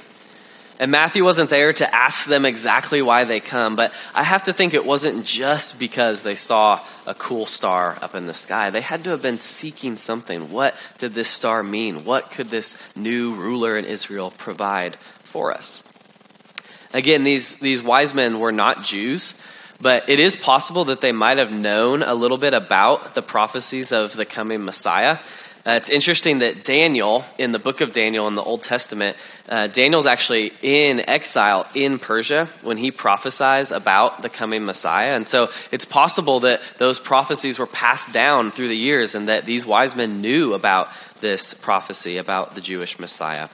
And 0.80 0.90
Matthew 0.90 1.22
wasn't 1.22 1.50
there 1.50 1.72
to 1.72 1.94
ask 1.94 2.26
them 2.26 2.44
exactly 2.44 3.00
why 3.00 3.24
they 3.24 3.38
come, 3.38 3.76
but 3.76 3.92
I 4.12 4.24
have 4.24 4.44
to 4.44 4.52
think 4.52 4.74
it 4.74 4.84
wasn't 4.84 5.24
just 5.24 5.78
because 5.78 6.24
they 6.24 6.34
saw 6.34 6.80
a 7.06 7.14
cool 7.14 7.46
star 7.46 7.96
up 8.02 8.16
in 8.16 8.26
the 8.26 8.34
sky. 8.34 8.70
They 8.70 8.80
had 8.80 9.04
to 9.04 9.10
have 9.10 9.22
been 9.22 9.38
seeking 9.38 9.94
something. 9.94 10.50
What 10.50 10.76
did 10.98 11.12
this 11.12 11.28
star 11.28 11.62
mean? 11.62 12.04
What 12.04 12.32
could 12.32 12.48
this 12.48 12.96
new 12.96 13.34
ruler 13.34 13.76
in 13.76 13.84
Israel 13.84 14.32
provide 14.32 14.96
for 14.96 15.52
us? 15.52 15.84
Again, 16.92 17.22
these, 17.22 17.56
these 17.56 17.82
wise 17.82 18.12
men 18.12 18.40
were 18.40 18.52
not 18.52 18.84
Jews, 18.84 19.40
but 19.80 20.08
it 20.08 20.18
is 20.18 20.36
possible 20.36 20.86
that 20.86 21.00
they 21.00 21.12
might 21.12 21.38
have 21.38 21.52
known 21.52 22.02
a 22.02 22.14
little 22.14 22.38
bit 22.38 22.54
about 22.54 23.14
the 23.14 23.22
prophecies 23.22 23.92
of 23.92 24.14
the 24.14 24.24
coming 24.24 24.64
Messiah. 24.64 25.18
Uh, 25.66 25.72
it's 25.72 25.88
interesting 25.88 26.40
that 26.40 26.62
Daniel, 26.62 27.24
in 27.38 27.52
the 27.52 27.58
book 27.58 27.80
of 27.80 27.94
Daniel 27.94 28.28
in 28.28 28.34
the 28.34 28.42
Old 28.42 28.60
Testament, 28.60 29.16
uh, 29.48 29.66
Daniel's 29.66 30.04
actually 30.04 30.52
in 30.60 31.00
exile 31.08 31.66
in 31.74 31.98
Persia 31.98 32.46
when 32.62 32.76
he 32.76 32.90
prophesies 32.90 33.72
about 33.72 34.20
the 34.20 34.28
coming 34.28 34.66
Messiah. 34.66 35.16
And 35.16 35.26
so 35.26 35.48
it's 35.72 35.86
possible 35.86 36.40
that 36.40 36.60
those 36.76 37.00
prophecies 37.00 37.58
were 37.58 37.66
passed 37.66 38.12
down 38.12 38.50
through 38.50 38.68
the 38.68 38.76
years 38.76 39.14
and 39.14 39.28
that 39.28 39.46
these 39.46 39.64
wise 39.64 39.96
men 39.96 40.20
knew 40.20 40.52
about 40.52 40.90
this 41.22 41.54
prophecy 41.54 42.18
about 42.18 42.54
the 42.54 42.60
Jewish 42.60 42.98
Messiah. 42.98 43.48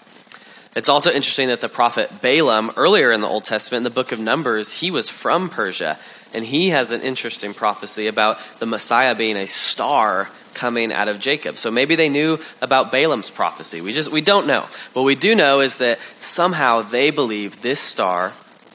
It's 0.75 0.89
also 0.89 1.11
interesting 1.11 1.49
that 1.49 1.61
the 1.61 1.69
prophet 1.69 2.11
Balaam, 2.21 2.73
earlier 2.77 3.13
in 3.13 3.21
the 3.21 3.27
Old 3.27 3.45
Testament, 3.45 3.81
in 3.81 3.85
the 3.85 3.91
book 3.91 4.13
of 4.13 4.19
Numbers, 4.19 4.73
he 4.73 4.91
was 4.91 5.11
from 5.11 5.49
Persia. 5.49 5.99
And 6.33 6.45
he 6.45 6.71
has 6.71 6.93
an 6.93 7.03
interesting 7.03 7.55
prophecy 7.55 8.07
about 8.07 8.39
the 8.59 8.67
Messiah 8.67 9.15
being 9.15 9.37
a 9.37 9.47
star 9.47 10.29
coming 10.55 10.93
out 10.93 11.09
of 11.09 11.19
Jacob. 11.19 11.57
So 11.57 11.71
maybe 11.71 11.97
they 11.97 12.09
knew 12.09 12.39
about 12.61 12.93
Balaam's 12.93 13.31
prophecy. 13.31 13.81
We 13.81 13.93
just 13.93 14.13
we 14.13 14.21
don't 14.21 14.47
know. 14.47 14.67
What 14.93 15.05
we 15.05 15.15
do 15.15 15.35
know 15.35 15.61
is 15.61 15.77
that 15.77 15.99
somehow 16.21 16.83
they 16.83 17.11
believe 17.11 17.63
this 17.63 17.81
star 17.81 18.33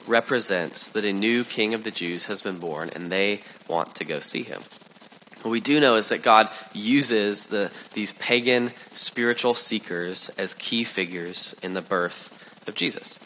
represents 0.08 0.90
that 0.90 1.06
a 1.06 1.14
new 1.14 1.44
king 1.44 1.74
of 1.74 1.84
the 1.84 1.92
Jews 1.92 2.28
has 2.28 2.42
been 2.42 2.60
born 2.60 2.90
and 2.96 3.12
they 3.12 3.42
want 3.68 3.96
to 3.96 4.06
go 4.06 4.20
see 4.20 4.44
him. 4.44 4.62
What 5.42 5.52
we 5.52 5.60
do 5.60 5.80
know 5.80 5.96
is 5.96 6.10
that 6.10 6.24
God 6.24 6.50
uses 6.74 7.46
the, 7.46 7.72
these 7.94 8.14
pagan 8.14 8.72
spiritual 8.92 9.54
seekers 9.54 10.30
as 10.40 10.56
key 10.56 10.84
figures 10.84 11.56
in 11.62 11.76
the 11.76 11.84
birth 11.84 12.68
of 12.68 12.74
Jesus. 12.74 13.20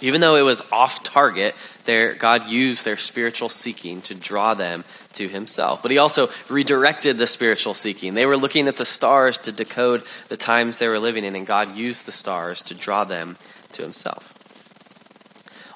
Even 0.00 0.20
though 0.20 0.36
it 0.36 0.42
was 0.42 0.62
off 0.72 1.02
target, 1.02 1.54
their, 1.84 2.14
God 2.14 2.48
used 2.48 2.84
their 2.84 2.96
spiritual 2.96 3.48
seeking 3.48 4.02
to 4.02 4.14
draw 4.14 4.54
them 4.54 4.84
to 5.14 5.28
himself. 5.28 5.82
But 5.82 5.92
he 5.92 5.98
also 5.98 6.28
redirected 6.48 7.16
the 7.16 7.26
spiritual 7.26 7.74
seeking. 7.74 8.14
They 8.14 8.26
were 8.26 8.36
looking 8.36 8.68
at 8.68 8.76
the 8.76 8.84
stars 8.84 9.38
to 9.38 9.52
decode 9.52 10.02
the 10.28 10.36
times 10.36 10.78
they 10.78 10.88
were 10.88 10.98
living 10.98 11.24
in, 11.24 11.36
and 11.36 11.46
God 11.46 11.76
used 11.76 12.06
the 12.06 12.12
stars 12.12 12.62
to 12.64 12.74
draw 12.74 13.04
them 13.04 13.36
to 13.72 13.82
himself. 13.82 14.32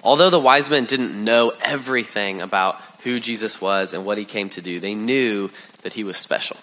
Although 0.02 0.30
the 0.30 0.38
wise 0.38 0.70
men 0.70 0.84
didn't 0.84 1.22
know 1.22 1.52
everything 1.60 2.40
about 2.40 2.80
who 3.02 3.20
Jesus 3.20 3.60
was 3.60 3.94
and 3.94 4.04
what 4.04 4.18
he 4.18 4.24
came 4.24 4.48
to 4.50 4.60
do, 4.60 4.80
they 4.80 4.94
knew 4.94 5.50
that 5.82 5.92
he 5.92 6.04
was 6.04 6.16
special. 6.16 6.56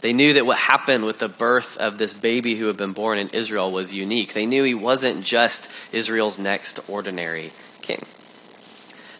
They 0.00 0.12
knew 0.12 0.34
that 0.34 0.46
what 0.46 0.58
happened 0.58 1.04
with 1.04 1.18
the 1.18 1.28
birth 1.28 1.76
of 1.76 1.98
this 1.98 2.14
baby 2.14 2.54
who 2.54 2.66
had 2.66 2.76
been 2.76 2.92
born 2.92 3.18
in 3.18 3.28
Israel 3.30 3.72
was 3.72 3.92
unique. 3.92 4.32
They 4.32 4.46
knew 4.46 4.62
he 4.62 4.74
wasn't 4.74 5.24
just 5.24 5.70
Israel's 5.92 6.38
next 6.38 6.78
ordinary 6.88 7.50
king. 7.82 8.02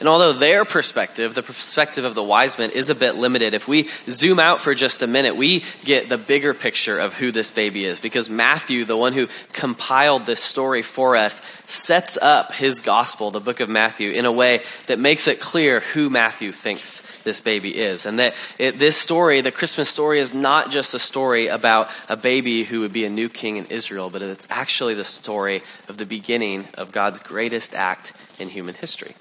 And 0.01 0.09
although 0.09 0.33
their 0.33 0.65
perspective, 0.65 1.35
the 1.35 1.43
perspective 1.43 2.05
of 2.05 2.15
the 2.15 2.23
wise 2.23 2.57
men, 2.57 2.71
is 2.71 2.89
a 2.89 2.95
bit 2.95 3.17
limited, 3.17 3.53
if 3.53 3.67
we 3.67 3.89
zoom 4.09 4.39
out 4.39 4.61
for 4.61 4.73
just 4.73 5.03
a 5.03 5.09
minute, 5.09 5.37
we 5.37 5.65
get 5.85 6.09
the 6.09 6.17
bigger 6.17 6.55
picture 6.55 6.99
of 6.99 7.15
who 7.15 7.33
this 7.33 7.51
baby 7.51 7.85
is. 7.85 7.99
Because 7.99 8.31
Matthew, 8.31 8.85
the 8.85 8.97
one 8.97 9.13
who 9.13 9.27
compiled 9.53 10.25
this 10.25 10.41
story 10.41 10.83
for 10.83 11.17
us, 11.17 11.41
sets 11.67 12.17
up 12.17 12.53
his 12.53 12.79
gospel, 12.79 13.33
the 13.33 13.41
book 13.41 13.59
of 13.59 13.69
Matthew, 13.69 14.13
in 14.13 14.25
a 14.25 14.31
way 14.31 14.63
that 14.87 15.01
makes 15.01 15.27
it 15.27 15.41
clear 15.41 15.81
who 15.81 16.09
Matthew 16.11 16.53
thinks 16.53 17.17
this 17.25 17.41
baby 17.41 17.77
is. 17.77 18.07
And 18.07 18.21
that 18.21 18.35
it, 18.57 18.79
this 18.79 18.97
story, 18.97 19.41
the 19.41 19.51
Christmas 19.51 19.89
story, 19.89 20.21
is 20.21 20.33
not 20.33 20.71
just 20.71 20.95
a 20.95 21.01
story 21.01 21.49
about 21.49 21.89
a 22.09 22.17
baby 22.17 22.63
who 22.63 22.81
would 22.81 22.93
be 22.93 23.05
a 23.05 23.11
new 23.11 23.29
king 23.29 23.57
in 23.57 23.65
Israel, 23.67 24.11
but 24.11 24.23
it's 24.23 24.47
actually 24.49 24.95
the 24.95 25.05
story 25.05 25.63
of 25.89 25.97
the 25.97 26.07
beginning 26.07 26.67
of 26.75 26.93
God's 26.93 27.19
greatest 27.19 27.75
act 27.75 28.13
in 28.39 28.49
human 28.49 28.77
history. 28.77 29.15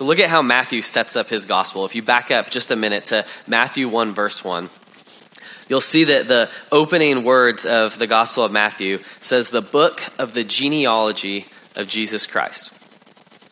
So 0.00 0.06
look 0.06 0.18
at 0.18 0.30
how 0.30 0.40
Matthew 0.40 0.80
sets 0.80 1.14
up 1.14 1.28
his 1.28 1.44
gospel. 1.44 1.84
If 1.84 1.94
you 1.94 2.00
back 2.00 2.30
up 2.30 2.48
just 2.48 2.70
a 2.70 2.76
minute 2.76 3.04
to 3.06 3.26
Matthew 3.46 3.86
1, 3.86 4.12
verse 4.12 4.42
1, 4.42 4.70
you'll 5.68 5.82
see 5.82 6.04
that 6.04 6.26
the 6.26 6.48
opening 6.72 7.22
words 7.22 7.66
of 7.66 7.98
the 7.98 8.06
Gospel 8.06 8.42
of 8.46 8.50
Matthew 8.50 9.00
says, 9.20 9.50
the 9.50 9.60
book 9.60 10.00
of 10.18 10.32
the 10.32 10.42
genealogy 10.42 11.44
of 11.76 11.86
Jesus 11.86 12.26
Christ. 12.26 12.72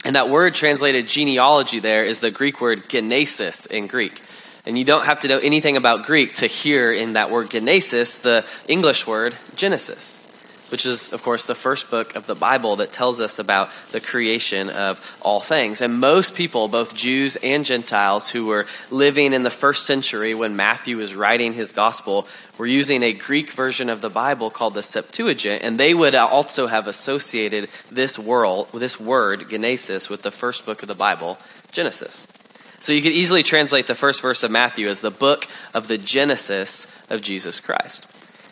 And 0.07 0.17
that 0.17 0.31
word 0.31 0.55
translated 0.55 1.07
genealogy 1.07 1.81
there 1.81 2.05
is 2.05 2.21
the 2.21 2.31
Greek 2.31 2.63
word 2.63 2.89
genesis 2.89 3.67
in 3.67 3.87
Greek. 3.87 4.19
And 4.65 4.79
you 4.79 4.87
don't 4.87 5.05
have 5.05 5.21
to 5.21 5.29
know 5.29 5.41
anything 5.41 5.77
about 5.77 6.07
Greek 6.07 6.33
to 6.37 6.47
hear 6.47 6.91
in 6.91 7.13
that 7.13 7.31
word 7.31 7.51
genesis 7.51 8.17
the 8.17 8.43
English 8.67 9.07
word 9.07 9.37
Genesis 9.55 10.27
which 10.71 10.87
is, 10.87 11.13
of 11.13 11.23
course, 11.23 11.47
the 11.47 11.55
first 11.55 11.91
book 11.91 12.15
of 12.17 12.27
the 12.27 12.35
Bible 12.35 12.77
that 12.77 12.93
tells 12.93 13.21
us 13.21 13.39
about 13.39 13.71
the 13.93 14.01
creation 14.01 14.71
of 14.71 15.19
all 15.23 15.41
things. 15.41 15.81
And 15.81 16.01
most 16.01 16.35
people, 16.35 16.69
both 16.69 16.95
Jews 16.95 17.37
and 17.37 17.65
Gentiles, 17.65 18.31
who 18.31 18.47
were 18.47 18.67
living 18.91 19.33
in 19.33 19.43
the 19.43 19.51
first 19.51 19.87
century 19.87 20.35
when 20.35 20.57
Matthew 20.57 20.97
was 20.97 21.15
writing 21.15 21.53
his 21.53 21.73
gospel, 21.73 22.27
were 22.59 22.67
using 22.67 23.03
a 23.03 23.13
Greek 23.13 23.51
version 23.51 23.89
of 23.89 24.01
the 24.01 24.11
Bible 24.11 24.51
called 24.51 24.75
the 24.75 24.83
Septuagint, 24.83 25.63
and 25.63 25.79
they 25.79 25.95
would 25.95 26.15
also 26.15 26.67
have 26.67 26.87
associated 26.87 27.69
this 27.91 28.19
world, 28.19 28.69
this 28.73 28.99
word, 28.99 29.49
Genesis, 29.49 30.11
with 30.11 30.23
the 30.23 30.31
first 30.31 30.67
book 30.67 30.83
of 30.83 30.89
the 30.89 30.95
Bible, 30.95 31.39
Genesis. 31.71 32.27
So 32.81 32.93
you 32.93 33.03
could 33.03 33.13
easily 33.13 33.43
translate 33.43 33.87
the 33.87 33.95
first 33.95 34.23
verse 34.23 34.43
of 34.43 34.51
Matthew 34.51 34.89
as 34.89 35.01
the 35.01 35.11
book 35.11 35.47
of 35.75 35.89
the 35.89 35.99
Genesis 35.99 36.87
of 37.11 37.23
Jesus 37.23 37.59
Christ. 37.59 38.07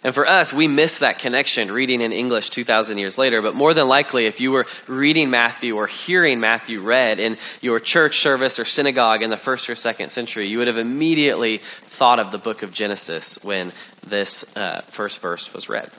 And 0.04 0.14
for 0.14 0.26
us, 0.26 0.52
we 0.52 0.68
miss 0.68 0.98
that 0.98 1.18
connection 1.18 1.70
reading 1.70 2.00
in 2.00 2.12
English 2.12 2.50
2,000 2.50 2.98
years 2.98 3.18
later. 3.18 3.42
But 3.42 3.54
more 3.54 3.74
than 3.74 3.88
likely, 3.88 4.26
if 4.26 4.40
you 4.40 4.52
were 4.52 4.66
reading 4.86 5.30
Matthew 5.30 5.76
or 5.76 5.86
hearing 5.86 6.38
Matthew 6.38 6.80
read 6.80 7.18
in 7.18 7.36
your 7.60 7.80
church 7.80 8.18
service 8.18 8.58
or 8.58 8.64
synagogue 8.64 9.22
in 9.22 9.30
the 9.30 9.36
first 9.36 9.68
or 9.68 9.74
second 9.74 10.10
century, 10.10 10.46
you 10.46 10.58
would 10.58 10.68
have 10.68 10.78
immediately 10.78 11.58
thought 11.58 12.20
of 12.20 12.30
the 12.30 12.38
book 12.38 12.62
of 12.62 12.72
Genesis 12.72 13.42
when 13.42 13.72
this 14.06 14.56
uh, 14.56 14.82
first 14.82 15.20
verse 15.20 15.52
was 15.52 15.68
read. 15.68 15.90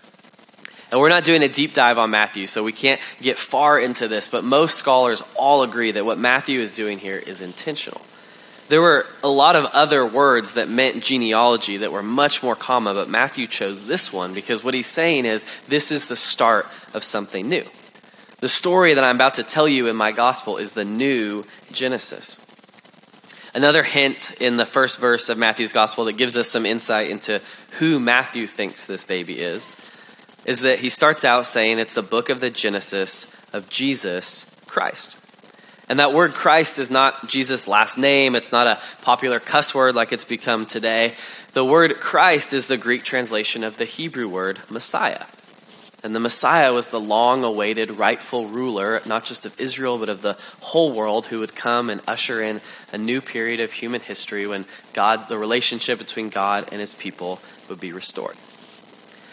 And 0.89 1.01
we're 1.01 1.09
not 1.09 1.25
doing 1.25 1.43
a 1.43 1.49
deep 1.49 1.73
dive 1.73 1.97
on 1.97 2.11
Matthew, 2.11 2.47
so 2.47 2.63
we 2.63 2.71
can't 2.71 3.01
get 3.21 3.37
far 3.37 3.77
into 3.77 4.07
this, 4.07 4.29
but 4.29 4.45
most 4.45 4.77
scholars 4.77 5.21
all 5.35 5.63
agree 5.63 5.91
that 5.91 6.05
what 6.05 6.17
Matthew 6.17 6.61
is 6.61 6.71
doing 6.71 6.97
here 6.97 7.17
is 7.17 7.41
intentional. 7.41 8.01
There 8.67 8.81
were 8.81 9.05
a 9.23 9.29
lot 9.29 9.55
of 9.55 9.65
other 9.73 10.05
words 10.05 10.53
that 10.53 10.67
meant 10.67 11.01
genealogy 11.01 11.77
that 11.77 11.91
were 11.91 12.03
much 12.03 12.43
more 12.43 12.55
common, 12.55 12.95
but 12.95 13.09
Matthew 13.09 13.47
chose 13.47 13.87
this 13.87 14.11
one 14.11 14.33
because 14.33 14.63
what 14.63 14.73
he's 14.73 14.87
saying 14.87 15.25
is 15.25 15.45
this 15.67 15.91
is 15.91 16.07
the 16.07 16.15
start 16.15 16.65
of 16.93 17.03
something 17.03 17.47
new. 17.47 17.63
The 18.39 18.49
story 18.49 18.93
that 18.93 19.03
I'm 19.03 19.15
about 19.15 19.35
to 19.35 19.43
tell 19.43 19.67
you 19.67 19.87
in 19.87 19.95
my 19.95 20.11
gospel 20.11 20.57
is 20.57 20.73
the 20.73 20.85
new 20.85 21.43
Genesis. 21.71 22.43
Another 23.55 23.81
hint 23.83 24.35
in 24.39 24.57
the 24.57 24.65
first 24.65 24.99
verse 24.99 25.29
of 25.29 25.37
Matthew's 25.37 25.73
gospel 25.73 26.05
that 26.05 26.17
gives 26.17 26.37
us 26.37 26.47
some 26.47 26.65
insight 26.65 27.09
into 27.09 27.41
who 27.79 27.99
Matthew 27.99 28.45
thinks 28.45 28.85
this 28.85 29.03
baby 29.03 29.39
is 29.39 29.75
is 30.45 30.61
that 30.61 30.79
he 30.79 30.89
starts 30.89 31.25
out 31.25 31.45
saying 31.45 31.79
it's 31.79 31.93
the 31.93 32.01
book 32.01 32.29
of 32.29 32.39
the 32.39 32.49
Genesis 32.49 33.35
of 33.53 33.69
Jesus 33.69 34.45
Christ. 34.67 35.16
And 35.89 35.99
that 35.99 36.13
word 36.13 36.33
Christ 36.33 36.79
is 36.79 36.91
not 36.91 37.27
Jesus' 37.27 37.67
last 37.67 37.97
name. 37.97 38.35
It's 38.35 38.51
not 38.51 38.67
a 38.67 38.79
popular 39.03 39.39
cuss 39.39 39.73
word 39.73 39.95
like 39.95 40.11
it's 40.11 40.25
become 40.25 40.65
today. 40.65 41.13
The 41.53 41.63
word 41.63 41.95
Christ 41.95 42.53
is 42.53 42.67
the 42.67 42.77
Greek 42.77 43.03
translation 43.03 43.63
of 43.63 43.77
the 43.77 43.85
Hebrew 43.85 44.27
word 44.27 44.59
Messiah. 44.69 45.25
And 46.03 46.13
the 46.13 46.19
Messiah 46.19 46.73
was 46.73 46.89
the 46.89 46.99
long 46.99 47.43
awaited 47.43 47.97
rightful 47.97 48.47
ruler, 48.47 49.01
not 49.05 49.25
just 49.25 49.45
of 49.45 49.59
Israel, 49.59 49.97
but 49.97 50.09
of 50.09 50.21
the 50.21 50.37
whole 50.61 50.91
world, 50.91 51.25
who 51.25 51.39
would 51.39 51.55
come 51.55 51.89
and 51.89 52.01
usher 52.07 52.41
in 52.41 52.61
a 52.93 52.97
new 52.97 53.19
period 53.19 53.59
of 53.59 53.73
human 53.73 54.01
history 54.01 54.45
when 54.45 54.65
God, 54.93 55.27
the 55.27 55.37
relationship 55.37 55.97
between 55.97 56.29
God 56.29 56.67
and 56.71 56.79
his 56.79 56.93
people, 56.93 57.39
would 57.67 57.79
be 57.79 57.93
restored. 57.93 58.35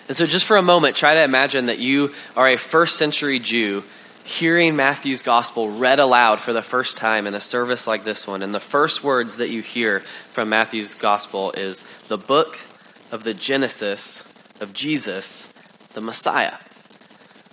And 0.09 0.17
so, 0.17 0.27
just 0.27 0.47
for 0.47 0.57
a 0.57 0.63
moment, 0.63 0.97
try 0.97 1.15
to 1.15 1.23
imagine 1.23 1.67
that 1.67 1.79
you 1.79 2.13
are 2.37 2.49
a 2.49 2.57
first 2.57 2.97
century 2.97 3.39
Jew 3.39 3.83
hearing 4.25 4.75
Matthew's 4.75 5.23
gospel 5.23 5.71
read 5.71 5.99
aloud 6.01 6.41
for 6.41 6.53
the 6.53 6.63
first 6.63 6.97
time 6.97 7.27
in 7.27 7.35
a 7.35 7.41
service 7.41 7.87
like 7.87 8.05
this 8.05 8.27
one, 8.27 8.43
and 8.43 8.55
the 8.55 8.61
first 8.61 9.05
words 9.05 9.37
that 9.37 9.51
you 9.51 9.61
hear 9.61 10.01
from 10.01 10.49
Matthew's 10.49 10.95
gospel 10.95 11.53
is 11.53 11.85
the 12.09 12.17
book 12.17 12.59
of 13.13 13.23
the 13.23 13.35
Genesis 13.35 14.25
of 14.61 14.73
Jesus, 14.73 15.53
the 15.93 16.01
Messiah. 16.01 16.55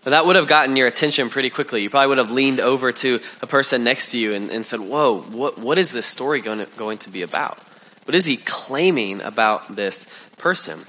Now, 0.06 0.12
that 0.12 0.26
would 0.26 0.36
have 0.36 0.48
gotten 0.48 0.76
your 0.76 0.88
attention 0.88 1.30
pretty 1.30 1.52
quickly. 1.52 1.84
You 1.84 1.90
probably 1.90 2.08
would 2.08 2.18
have 2.18 2.32
leaned 2.32 2.60
over 2.60 2.92
to 2.92 3.20
a 3.42 3.48
person 3.48 3.84
next 3.84 4.12
to 4.12 4.18
you 4.18 4.34
and, 4.34 4.50
and 4.50 4.66
said, 4.66 4.80
Whoa, 4.80 5.22
what, 5.22 5.60
what 5.60 5.78
is 5.78 5.92
this 5.92 6.08
story 6.08 6.42
going 6.42 6.60
to, 6.60 6.66
going 6.78 6.98
to 7.00 7.12
be 7.12 7.22
about? 7.22 7.60
What 8.06 8.16
is 8.16 8.26
he 8.26 8.38
claiming 8.38 9.22
about 9.22 9.76
this 9.76 10.08
person? 10.38 10.80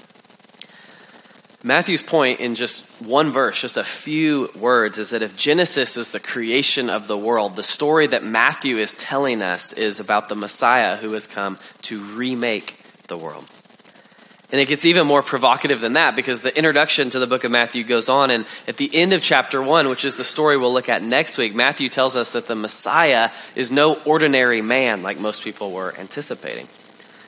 Matthew's 1.65 2.03
point 2.03 2.41
in 2.41 2.55
just 2.55 3.01
one 3.01 3.31
verse, 3.31 3.61
just 3.61 3.77
a 3.77 3.85
few 3.85 4.49
words, 4.59 4.97
is 4.97 5.11
that 5.11 5.21
if 5.21 5.37
Genesis 5.37 5.95
is 5.95 6.11
the 6.11 6.19
creation 6.19 6.89
of 6.89 7.07
the 7.07 7.17
world, 7.17 7.55
the 7.55 7.63
story 7.63 8.05
that 8.07 8.21
Matthew 8.21 8.75
is 8.75 8.93
telling 8.93 9.41
us 9.41 9.71
is 9.71 10.01
about 10.01 10.27
the 10.27 10.35
Messiah 10.35 10.97
who 10.97 11.13
has 11.13 11.25
come 11.25 11.57
to 11.83 12.03
remake 12.03 12.77
the 13.07 13.17
world. 13.17 13.47
And 14.51 14.59
it 14.59 14.67
gets 14.67 14.85
even 14.85 15.07
more 15.07 15.23
provocative 15.23 15.79
than 15.79 15.93
that 15.93 16.17
because 16.17 16.41
the 16.41 16.55
introduction 16.55 17.09
to 17.11 17.19
the 17.19 17.27
book 17.27 17.45
of 17.45 17.51
Matthew 17.51 17.85
goes 17.85 18.09
on. 18.09 18.29
And 18.29 18.45
at 18.67 18.75
the 18.75 18.93
end 18.93 19.13
of 19.13 19.21
chapter 19.21 19.61
one, 19.63 19.87
which 19.87 20.03
is 20.03 20.17
the 20.17 20.23
story 20.25 20.57
we'll 20.57 20.73
look 20.73 20.89
at 20.89 21.01
next 21.01 21.37
week, 21.37 21.55
Matthew 21.55 21.87
tells 21.87 22.17
us 22.17 22.33
that 22.33 22.45
the 22.45 22.55
Messiah 22.55 23.31
is 23.55 23.71
no 23.71 23.97
ordinary 24.05 24.61
man 24.61 25.01
like 25.01 25.17
most 25.17 25.43
people 25.43 25.71
were 25.71 25.95
anticipating. 25.97 26.67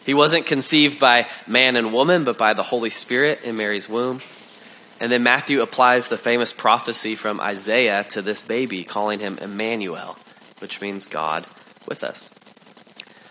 He 0.05 0.13
wasn't 0.13 0.45
conceived 0.45 0.99
by 0.99 1.25
man 1.47 1.75
and 1.75 1.91
woman, 1.91 2.25
but 2.25 2.37
by 2.37 2.53
the 2.53 2.61
Holy 2.61 2.91
Spirit 2.91 3.43
in 3.43 3.57
Mary's 3.57 3.89
womb. 3.89 4.21
And 4.99 5.11
then 5.11 5.23
Matthew 5.23 5.61
applies 5.61 6.07
the 6.07 6.17
famous 6.17 6.53
prophecy 6.53 7.15
from 7.15 7.41
Isaiah 7.41 8.03
to 8.09 8.21
this 8.21 8.43
baby, 8.43 8.83
calling 8.83 9.19
him 9.19 9.39
Emmanuel, 9.39 10.17
which 10.59 10.79
means 10.79 11.07
God 11.07 11.45
with 11.87 12.03
us. 12.03 12.31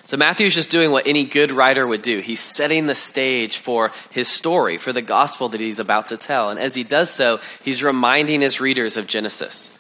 So 0.05 0.19
Matthew's 0.19 0.55
just 0.55 0.71
doing 0.71 0.91
what 0.91 1.07
any 1.07 1.25
good 1.25 1.53
writer 1.53 1.87
would 1.87 2.03
do. 2.03 2.19
He's 2.19 2.41
setting 2.41 2.87
the 2.87 2.95
stage 2.95 3.57
for 3.57 3.93
his 4.11 4.29
story, 4.29 4.77
for 4.77 4.93
the 4.93 5.01
gospel 5.01 5.49
that 5.51 5.61
he's 5.61 5.79
about 5.79 6.09
to 6.09 6.19
tell. 6.19 6.51
And 6.51 6.59
as 6.59 6.75
he 6.75 6.83
does 6.83 7.09
so, 7.09 7.41
he's 7.63 7.83
reminding 7.83 8.43
his 8.43 8.61
readers 8.61 8.99
of 8.99 9.07
Genesis. 9.07 9.71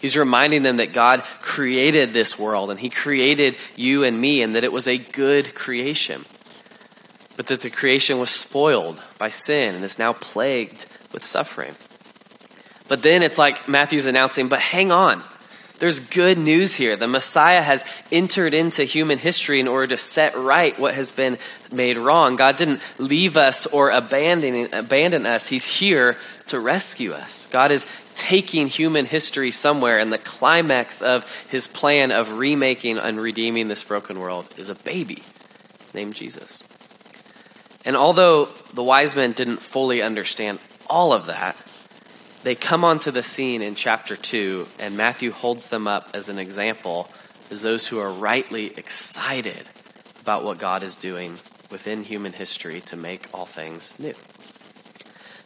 He's 0.00 0.16
reminding 0.16 0.62
them 0.62 0.76
that 0.76 0.92
God 0.92 1.22
created 1.40 2.12
this 2.12 2.38
world 2.38 2.70
and 2.70 2.78
he 2.78 2.90
created 2.90 3.56
you 3.76 4.04
and 4.04 4.18
me 4.18 4.40
and 4.42 4.54
that 4.54 4.64
it 4.64 4.72
was 4.72 4.86
a 4.86 4.98
good 4.98 5.54
creation 5.54 6.24
but 7.36 7.46
that 7.46 7.60
the 7.60 7.70
creation 7.70 8.18
was 8.18 8.30
spoiled 8.30 9.02
by 9.18 9.28
sin 9.28 9.74
and 9.74 9.84
is 9.84 9.98
now 9.98 10.12
plagued 10.12 10.86
with 11.12 11.24
suffering. 11.24 11.74
But 12.88 13.02
then 13.02 13.22
it's 13.22 13.38
like 13.38 13.68
Matthew's 13.68 14.06
announcing, 14.06 14.48
but 14.48 14.60
hang 14.60 14.92
on. 14.92 15.22
There's 15.78 15.98
good 15.98 16.38
news 16.38 16.76
here. 16.76 16.94
The 16.94 17.08
Messiah 17.08 17.60
has 17.60 17.84
entered 18.12 18.54
into 18.54 18.84
human 18.84 19.18
history 19.18 19.58
in 19.58 19.66
order 19.66 19.88
to 19.88 19.96
set 19.96 20.36
right 20.36 20.78
what 20.78 20.94
has 20.94 21.10
been 21.10 21.36
made 21.72 21.98
wrong. 21.98 22.36
God 22.36 22.56
didn't 22.56 22.80
leave 22.98 23.36
us 23.36 23.66
or 23.66 23.90
abandon, 23.90 24.72
abandon 24.72 25.26
us, 25.26 25.48
He's 25.48 25.66
here 25.66 26.16
to 26.46 26.60
rescue 26.60 27.12
us. 27.12 27.46
God 27.46 27.72
is 27.72 27.86
taking 28.14 28.68
human 28.68 29.04
history 29.04 29.50
somewhere, 29.50 29.98
and 29.98 30.12
the 30.12 30.18
climax 30.18 31.02
of 31.02 31.48
His 31.48 31.66
plan 31.66 32.12
of 32.12 32.38
remaking 32.38 32.96
and 32.96 33.20
redeeming 33.20 33.66
this 33.66 33.82
broken 33.82 34.20
world 34.20 34.54
is 34.56 34.68
a 34.68 34.76
baby 34.76 35.22
named 35.92 36.14
Jesus. 36.14 36.62
And 37.84 37.96
although 37.96 38.46
the 38.46 38.82
wise 38.82 39.14
men 39.14 39.32
didn't 39.32 39.62
fully 39.62 40.02
understand 40.02 40.58
all 40.88 41.12
of 41.12 41.26
that, 41.26 41.56
they 42.42 42.54
come 42.54 42.84
onto 42.84 43.10
the 43.10 43.22
scene 43.22 43.62
in 43.62 43.74
chapter 43.74 44.16
2, 44.16 44.66
and 44.78 44.96
Matthew 44.96 45.30
holds 45.30 45.68
them 45.68 45.88
up 45.88 46.10
as 46.12 46.28
an 46.28 46.38
example 46.38 47.08
as 47.50 47.62
those 47.62 47.88
who 47.88 47.98
are 47.98 48.10
rightly 48.10 48.66
excited 48.76 49.68
about 50.20 50.44
what 50.44 50.58
God 50.58 50.82
is 50.82 50.96
doing 50.96 51.38
within 51.70 52.04
human 52.04 52.32
history 52.32 52.80
to 52.82 52.96
make 52.96 53.28
all 53.32 53.46
things 53.46 53.98
new. 53.98 54.14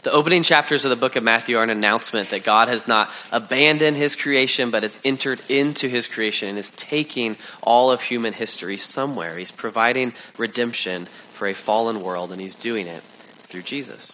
The 0.03 0.12
opening 0.12 0.44
chapters 0.44 0.85
of 0.85 0.90
the 0.90 0.96
book 0.96 1.16
of 1.16 1.24
Matthew 1.24 1.57
are 1.57 1.64
an 1.64 1.70
announcement 1.70 2.31
that 2.31 2.44
God 2.44 2.68
has 2.68 2.87
not 2.87 3.11
abandoned 3.33 3.96
his 3.96 4.14
creation, 4.14 4.70
but 4.70 4.85
has 4.85 5.01
entered 5.05 5.40
into 5.48 5.88
his 5.88 6.07
creation 6.07 6.48
and 6.48 6.57
is 6.57 6.70
taking 6.70 7.37
all 7.62 7.90
of 7.90 8.03
human 8.03 8.33
history 8.33 8.77
somewhere. 8.77 9.37
He's 9.37 9.51
providing 9.51 10.14
redemption 10.37 11.09
for 11.38 11.46
a 11.46 11.55
fallen 11.55 12.01
world, 12.01 12.33
and 12.33 12.40
he's 12.40 12.57
doing 12.57 12.87
it 12.87 13.01
through 13.01 13.62
Jesus. 13.62 14.12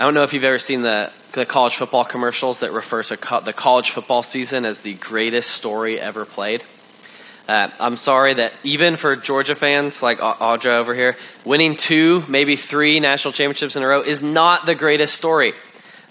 I 0.00 0.04
don't 0.04 0.14
know 0.14 0.22
if 0.22 0.32
you've 0.32 0.44
ever 0.44 0.58
seen 0.58 0.82
the, 0.82 1.12
the 1.32 1.44
college 1.44 1.74
football 1.74 2.04
commercials 2.04 2.60
that 2.60 2.70
refer 2.70 3.02
to 3.02 3.16
co- 3.16 3.40
the 3.40 3.52
college 3.52 3.90
football 3.90 4.22
season 4.22 4.64
as 4.64 4.82
the 4.82 4.94
greatest 4.94 5.50
story 5.50 5.98
ever 5.98 6.24
played. 6.24 6.62
Uh, 7.48 7.68
I'm 7.80 7.96
sorry 7.96 8.34
that 8.34 8.54
even 8.62 8.96
for 8.96 9.16
Georgia 9.16 9.56
fans 9.56 10.02
like 10.02 10.18
Audra 10.18 10.78
over 10.78 10.94
here, 10.94 11.16
winning 11.44 11.74
two, 11.74 12.22
maybe 12.28 12.54
three 12.56 13.00
national 13.00 13.32
championships 13.32 13.74
in 13.74 13.82
a 13.82 13.88
row 13.88 14.02
is 14.02 14.22
not 14.22 14.66
the 14.66 14.74
greatest 14.76 15.14
story. 15.14 15.50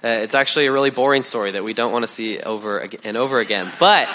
Uh, 0.03 0.07
it's 0.07 0.35
actually 0.35 0.65
a 0.65 0.71
really 0.71 0.89
boring 0.89 1.23
story 1.23 1.51
that 1.51 1.63
we 1.63 1.73
don't 1.73 1.93
want 1.93 2.03
to 2.03 2.07
see 2.07 2.39
over 2.41 2.85
and 3.03 3.15
over 3.15 3.39
again. 3.39 3.71
But 3.79 4.09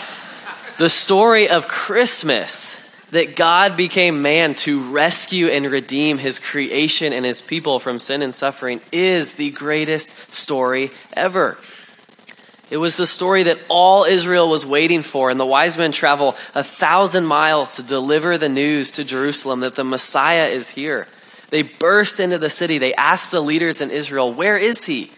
the 0.78 0.88
story 0.88 1.48
of 1.48 1.68
Christmas, 1.68 2.81
that 3.12 3.36
God 3.36 3.76
became 3.76 4.22
man 4.22 4.54
to 4.54 4.90
rescue 4.90 5.48
and 5.48 5.66
redeem 5.66 6.16
his 6.16 6.38
creation 6.38 7.12
and 7.12 7.24
his 7.24 7.42
people 7.42 7.78
from 7.78 7.98
sin 7.98 8.22
and 8.22 8.34
suffering, 8.34 8.80
is 8.90 9.34
the 9.34 9.50
greatest 9.50 10.32
story 10.32 10.90
ever. 11.12 11.58
It 12.70 12.78
was 12.78 12.96
the 12.96 13.06
story 13.06 13.42
that 13.42 13.62
all 13.68 14.04
Israel 14.04 14.48
was 14.48 14.64
waiting 14.64 15.02
for, 15.02 15.30
and 15.30 15.38
the 15.38 15.44
wise 15.44 15.76
men 15.76 15.92
travel 15.92 16.30
a 16.54 16.64
thousand 16.64 17.26
miles 17.26 17.76
to 17.76 17.82
deliver 17.82 18.38
the 18.38 18.48
news 18.48 18.92
to 18.92 19.04
Jerusalem 19.04 19.60
that 19.60 19.74
the 19.74 19.84
Messiah 19.84 20.46
is 20.46 20.70
here. 20.70 21.06
They 21.50 21.62
burst 21.62 22.18
into 22.18 22.38
the 22.38 22.48
city. 22.48 22.78
They 22.78 22.94
ask 22.94 23.30
the 23.30 23.40
leaders 23.40 23.82
in 23.82 23.90
Israel, 23.90 24.32
Where 24.32 24.56
is 24.56 24.86
he? 24.86 25.12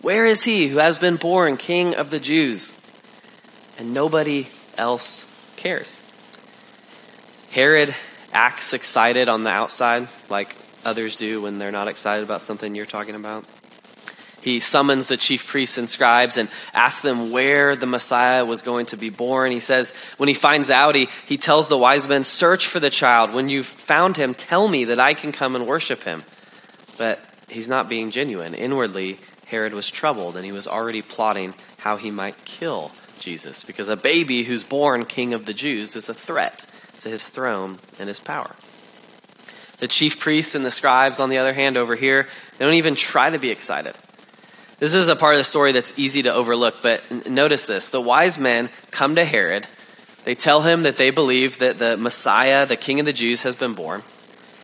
Where 0.00 0.26
is 0.26 0.44
he 0.44 0.68
who 0.68 0.78
has 0.78 0.96
been 0.96 1.16
born 1.16 1.56
king 1.56 1.96
of 1.96 2.10
the 2.10 2.20
Jews? 2.20 2.72
And 3.78 3.92
nobody 3.92 4.46
else 4.78 5.26
cares. 5.56 6.01
Herod 7.52 7.94
acts 8.32 8.72
excited 8.72 9.28
on 9.28 9.44
the 9.44 9.50
outside, 9.50 10.08
like 10.30 10.56
others 10.86 11.16
do 11.16 11.42
when 11.42 11.58
they're 11.58 11.70
not 11.70 11.86
excited 11.86 12.24
about 12.24 12.40
something 12.40 12.74
you're 12.74 12.86
talking 12.86 13.14
about. 13.14 13.44
He 14.40 14.58
summons 14.58 15.06
the 15.06 15.18
chief 15.18 15.46
priests 15.46 15.76
and 15.76 15.86
scribes 15.86 16.38
and 16.38 16.48
asks 16.72 17.02
them 17.02 17.30
where 17.30 17.76
the 17.76 17.86
Messiah 17.86 18.46
was 18.46 18.62
going 18.62 18.86
to 18.86 18.96
be 18.96 19.10
born. 19.10 19.52
He 19.52 19.60
says, 19.60 19.94
when 20.16 20.28
he 20.28 20.34
finds 20.34 20.70
out, 20.70 20.94
he, 20.94 21.08
he 21.26 21.36
tells 21.36 21.68
the 21.68 21.76
wise 21.76 22.08
men, 22.08 22.24
Search 22.24 22.66
for 22.66 22.80
the 22.80 22.90
child. 22.90 23.34
When 23.34 23.50
you've 23.50 23.66
found 23.66 24.16
him, 24.16 24.34
tell 24.34 24.66
me 24.66 24.86
that 24.86 24.98
I 24.98 25.12
can 25.12 25.30
come 25.30 25.54
and 25.54 25.66
worship 25.66 26.04
him. 26.04 26.22
But 26.96 27.22
he's 27.48 27.68
not 27.68 27.86
being 27.86 28.10
genuine. 28.10 28.54
Inwardly, 28.54 29.18
Herod 29.46 29.74
was 29.74 29.90
troubled 29.90 30.36
and 30.36 30.44
he 30.46 30.52
was 30.52 30.66
already 30.66 31.02
plotting 31.02 31.52
how 31.78 31.98
he 31.98 32.10
might 32.10 32.46
kill 32.46 32.92
Jesus 33.20 33.62
because 33.62 33.90
a 33.90 33.96
baby 33.96 34.42
who's 34.42 34.64
born 34.64 35.04
king 35.04 35.34
of 35.34 35.44
the 35.44 35.54
Jews 35.54 35.94
is 35.94 36.08
a 36.08 36.14
threat 36.14 36.66
to 37.02 37.08
his 37.08 37.28
throne 37.28 37.78
and 37.98 38.08
his 38.08 38.20
power. 38.20 38.54
The 39.78 39.88
chief 39.88 40.20
priests 40.20 40.54
and 40.54 40.64
the 40.64 40.70
scribes, 40.70 41.18
on 41.18 41.28
the 41.28 41.38
other 41.38 41.52
hand, 41.52 41.76
over 41.76 41.96
here, 41.96 42.28
they 42.56 42.64
don't 42.64 42.74
even 42.74 42.94
try 42.94 43.30
to 43.30 43.38
be 43.38 43.50
excited. 43.50 43.96
This 44.78 44.94
is 44.94 45.08
a 45.08 45.16
part 45.16 45.34
of 45.34 45.38
the 45.38 45.44
story 45.44 45.72
that's 45.72 45.98
easy 45.98 46.22
to 46.22 46.32
overlook, 46.32 46.82
but 46.82 47.28
notice 47.28 47.66
this. 47.66 47.90
The 47.90 48.00
wise 48.00 48.38
men 48.38 48.70
come 48.90 49.16
to 49.16 49.24
Herod. 49.24 49.66
They 50.24 50.34
tell 50.34 50.62
him 50.62 50.84
that 50.84 50.96
they 50.96 51.10
believe 51.10 51.58
that 51.58 51.78
the 51.78 51.96
Messiah, 51.96 52.66
the 52.66 52.76
King 52.76 53.00
of 53.00 53.06
the 53.06 53.12
Jews, 53.12 53.42
has 53.42 53.56
been 53.56 53.74
born. 53.74 54.02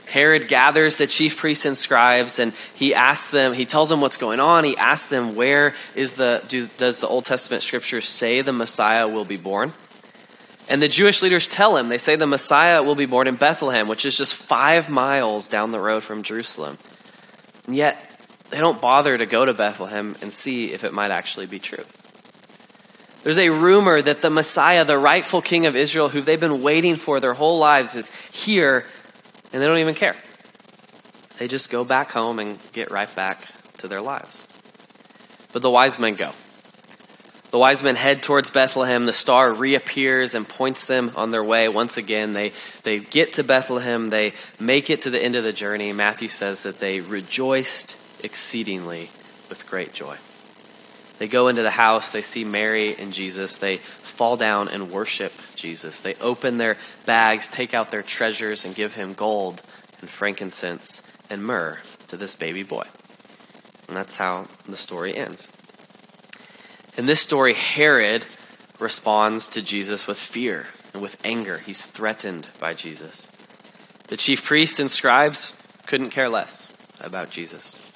Herod 0.07 0.49
gathers 0.49 0.97
the 0.97 1.07
chief 1.07 1.37
priests 1.37 1.67
and 1.67 1.77
scribes 1.77 2.39
and 2.39 2.53
he 2.75 2.95
asks 2.95 3.31
them, 3.31 3.53
he 3.53 3.67
tells 3.67 3.91
them 3.91 4.01
what's 4.01 4.17
going 4.17 4.41
on. 4.41 4.65
He 4.65 4.77
asks 4.77 5.11
them, 5.11 5.35
where 5.35 5.75
is 5.95 6.15
the, 6.15 6.43
do, 6.49 6.67
does 6.79 7.01
the 7.01 7.09
Old 7.09 7.25
Testament 7.25 7.63
scripture 7.63 8.01
say 8.01 8.41
the 8.41 8.53
Messiah 8.53 9.07
will 9.07 9.27
be 9.27 9.37
born? 9.37 9.73
And 10.69 10.83
the 10.83 10.89
Jewish 10.89 11.23
leaders 11.23 11.47
tell 11.47 11.77
him, 11.77 11.89
they 11.89 11.99
say 11.99 12.17
the 12.17 12.27
Messiah 12.27 12.83
will 12.83 12.95
be 12.95 13.07
born 13.07 13.27
in 13.27 13.37
Bethlehem, 13.37 13.89
which 13.89 14.05
is 14.05 14.17
just 14.17 14.35
five 14.35 14.91
miles 14.91 15.49
down 15.49 15.73
the 15.73 15.81
road 15.81 16.03
from 16.03 16.23
Jerusalem. 16.23 16.77
And 17.67 17.75
yet, 17.75 18.05
they 18.51 18.59
don't 18.59 18.81
bother 18.81 19.17
to 19.17 19.27
go 19.27 19.45
to 19.45 19.55
Bethlehem 19.55 20.15
and 20.21 20.33
see 20.33 20.73
if 20.73 20.85
it 20.85 20.93
might 20.93 21.11
actually 21.11 21.47
be 21.47 21.59
true. 21.59 21.85
There's 23.23 23.39
a 23.39 23.51
rumor 23.51 24.01
that 24.01 24.23
the 24.23 24.31
Messiah, 24.31 24.85
the 24.85 24.99
rightful 24.99 25.43
king 25.43 25.67
of 25.67 25.75
Israel, 25.75 26.09
who 26.09 26.21
they've 26.21 26.39
been 26.39 26.63
waiting 26.63 26.97
for 26.97 27.19
their 27.19 27.35
whole 27.35 27.59
lives, 27.59 27.95
is 27.95 28.15
here, 28.31 28.85
and 29.53 29.61
they 29.61 29.67
don't 29.67 29.79
even 29.79 29.95
care. 29.95 30.17
They 31.39 31.49
just 31.49 31.71
go 31.71 31.85
back 31.85 32.11
home 32.11 32.39
and 32.39 32.59
get 32.73 32.91
right 32.91 33.13
back 33.17 33.43
to 33.79 33.89
their 33.89 34.01
lives. 34.01 34.47
But 35.53 35.63
the 35.63 35.71
wise 35.71 35.99
men 35.99 36.15
go. 36.15 36.33
The 37.51 37.59
wise 37.59 37.83
men 37.83 37.97
head 37.97 38.23
towards 38.23 38.51
Bethlehem. 38.51 39.07
The 39.07 39.13
star 39.13 39.53
reappears 39.53 40.35
and 40.35 40.47
points 40.47 40.87
them 40.87 41.13
on 41.17 41.31
their 41.31 41.45
way 41.45 41.69
once 41.69 41.97
again. 41.97 42.35
They, 42.35 42.53
they 42.83 42.99
get 42.99 43.35
to 43.35 43.45
Bethlehem. 43.45 44.11
They 44.11 44.35
make 44.61 44.91
it 44.91 45.03
to 45.03 45.11
the 45.11 45.23
end 45.23 45.35
of 45.35 45.45
the 45.45 45.53
journey. 45.53 45.93
Matthew 45.93 46.29
says 46.29 46.65
that 46.65 46.79
they 46.79 47.01
rejoiced 47.01 47.97
exceedingly 48.23 49.09
with 49.49 49.67
great 49.67 49.95
joy. 49.95 50.17
They 51.19 51.27
go 51.27 51.49
into 51.49 51.63
the 51.63 51.71
house, 51.71 52.13
they 52.13 52.23
see 52.23 52.45
Mary 52.45 52.95
and 52.95 53.13
Jesus, 53.13 53.59
they 53.59 53.79
fall 53.79 54.37
down 54.37 54.69
and 54.69 54.91
worship 54.91 55.33
Jesus. 55.57 56.01
They 56.01 56.15
open 56.17 56.59
their 56.59 56.77
bags, 57.07 57.49
take 57.49 57.75
out 57.75 57.91
their 57.91 58.03
treasures, 58.03 58.65
and 58.65 58.75
give 58.75 58.95
him 58.95 59.15
gold 59.15 59.61
and 60.01 60.09
frankincense 60.09 61.03
and 61.29 61.43
myrrh 61.43 61.79
to 62.07 62.17
this 62.17 62.37
baby 62.37 62.63
boy. 62.63 62.85
And 63.89 63.97
that's 63.97 64.17
how 64.17 64.47
the 64.69 64.77
story 64.77 65.17
ends. 65.17 65.53
In 66.99 67.07
this 67.07 67.21
story, 67.21 67.55
Herod 67.55 68.27
responds 68.81 69.47
to 69.51 69.63
Jesus 69.63 70.09
with 70.09 70.19
fear 70.19 70.67
and 70.93 71.01
with 71.01 71.17
anger. 71.25 71.59
He's 71.59 71.87
threatened 71.87 72.51
by 72.59 72.75
Jesus. 72.75 73.31
The 74.09 74.17
chief 74.17 74.45
priests 74.45 74.81
and 74.81 74.91
scribes 74.91 75.63
couldn't 75.87 76.11
care 76.11 76.29
less 76.29 76.75
about 77.01 77.31
Jesus. 77.31 77.93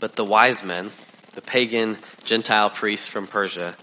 But 0.00 0.16
the 0.16 0.24
wise 0.24 0.64
men, 0.64 0.92
the 1.34 1.42
pagan 1.42 1.98
Gentile 2.24 2.70
priests 2.70 3.06
from 3.06 3.26
Persia, 3.26 3.76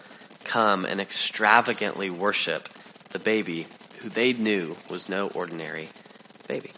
come 0.46 0.84
and 0.84 1.00
extravagantly 1.00 2.10
worship 2.10 2.68
the 3.12 3.20
baby 3.20 3.68
who 4.00 4.10
they 4.10 4.34
knew 4.34 4.76
was 4.90 5.10
no 5.10 5.28
ordinary 5.28 5.90
baby. 6.48 6.72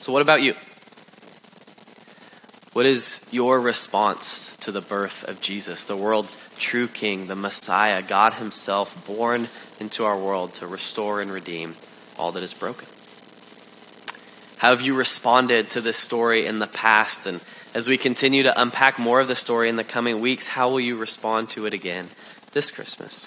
So, 0.00 0.14
what 0.14 0.22
about 0.22 0.40
you? 0.40 0.54
What 2.76 2.84
is 2.84 3.26
your 3.30 3.58
response 3.58 4.54
to 4.56 4.70
the 4.70 4.82
birth 4.82 5.26
of 5.26 5.40
Jesus, 5.40 5.84
the 5.84 5.96
world's 5.96 6.36
true 6.58 6.88
king, 6.88 7.26
the 7.26 7.34
Messiah, 7.34 8.02
God 8.02 8.34
Himself, 8.34 9.06
born 9.06 9.48
into 9.80 10.04
our 10.04 10.18
world 10.18 10.52
to 10.56 10.66
restore 10.66 11.22
and 11.22 11.30
redeem 11.30 11.74
all 12.18 12.32
that 12.32 12.42
is 12.42 12.52
broken? 12.52 12.86
How 14.58 14.72
have 14.72 14.82
you 14.82 14.92
responded 14.92 15.70
to 15.70 15.80
this 15.80 15.96
story 15.96 16.44
in 16.44 16.58
the 16.58 16.66
past 16.66 17.26
and 17.26 17.42
as 17.72 17.88
we 17.88 17.96
continue 17.96 18.42
to 18.42 18.60
unpack 18.60 18.98
more 18.98 19.20
of 19.20 19.28
the 19.28 19.34
story 19.34 19.70
in 19.70 19.76
the 19.76 19.82
coming 19.82 20.20
weeks, 20.20 20.48
how 20.48 20.68
will 20.68 20.78
you 20.78 20.98
respond 20.98 21.48
to 21.52 21.64
it 21.64 21.72
again 21.72 22.08
this 22.52 22.70
Christmas? 22.70 23.26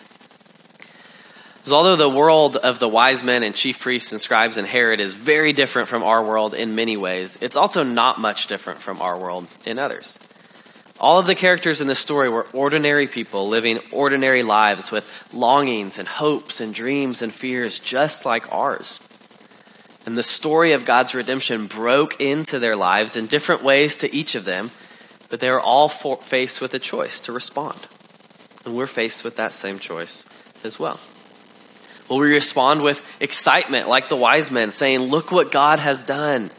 Because 1.69 1.85
although 1.85 2.09
the 2.09 2.17
world 2.17 2.55
of 2.55 2.79
the 2.79 2.89
wise 2.89 3.23
men 3.23 3.43
and 3.43 3.53
chief 3.53 3.79
priests 3.79 4.11
and 4.11 4.19
scribes 4.19 4.57
and 4.57 4.65
Herod 4.65 4.99
is 4.99 5.13
very 5.13 5.53
different 5.53 5.87
from 5.87 6.01
our 6.01 6.25
world 6.25 6.55
in 6.55 6.73
many 6.73 6.97
ways, 6.97 7.37
it's 7.43 7.55
also 7.55 7.83
not 7.83 8.19
much 8.19 8.47
different 8.47 8.79
from 8.79 8.99
our 9.03 9.19
world 9.19 9.45
in 9.67 9.77
others. 9.77 10.17
All 10.99 11.19
of 11.19 11.27
the 11.27 11.35
characters 11.35 11.79
in 11.79 11.85
this 11.85 11.99
story 11.99 12.27
were 12.27 12.47
ordinary 12.53 13.05
people 13.05 13.47
living 13.47 13.77
ordinary 13.91 14.41
lives 14.41 14.91
with 14.91 15.29
longings 15.31 15.99
and 15.99 16.07
hopes 16.07 16.59
and 16.59 16.73
dreams 16.73 17.21
and 17.21 17.31
fears 17.31 17.77
just 17.77 18.25
like 18.25 18.51
ours. 18.51 18.99
And 20.07 20.17
the 20.17 20.23
story 20.23 20.71
of 20.71 20.85
God's 20.87 21.13
redemption 21.13 21.67
broke 21.67 22.19
into 22.19 22.57
their 22.57 22.75
lives 22.75 23.15
in 23.15 23.27
different 23.27 23.61
ways 23.61 23.99
to 23.99 24.11
each 24.11 24.33
of 24.33 24.43
them, 24.43 24.71
but 25.29 25.39
they 25.39 25.51
were 25.51 25.61
all 25.61 25.87
faced 25.87 26.61
with 26.61 26.73
a 26.73 26.79
choice 26.79 27.21
to 27.21 27.31
respond. 27.31 27.77
And 28.65 28.75
we're 28.75 28.87
faced 28.87 29.23
with 29.23 29.35
that 29.35 29.53
same 29.53 29.77
choice 29.77 30.25
as 30.63 30.79
well. 30.79 30.99
Will 32.09 32.17
we 32.17 32.33
respond 32.33 32.81
with 32.81 33.05
excitement, 33.21 33.87
like 33.87 34.09
the 34.09 34.15
wise 34.15 34.49
men, 34.49 34.71
saying, 34.71 34.99
Look 34.99 35.31
what 35.31 35.51
God 35.51 35.79
has 35.79 36.03
done? 36.03 36.49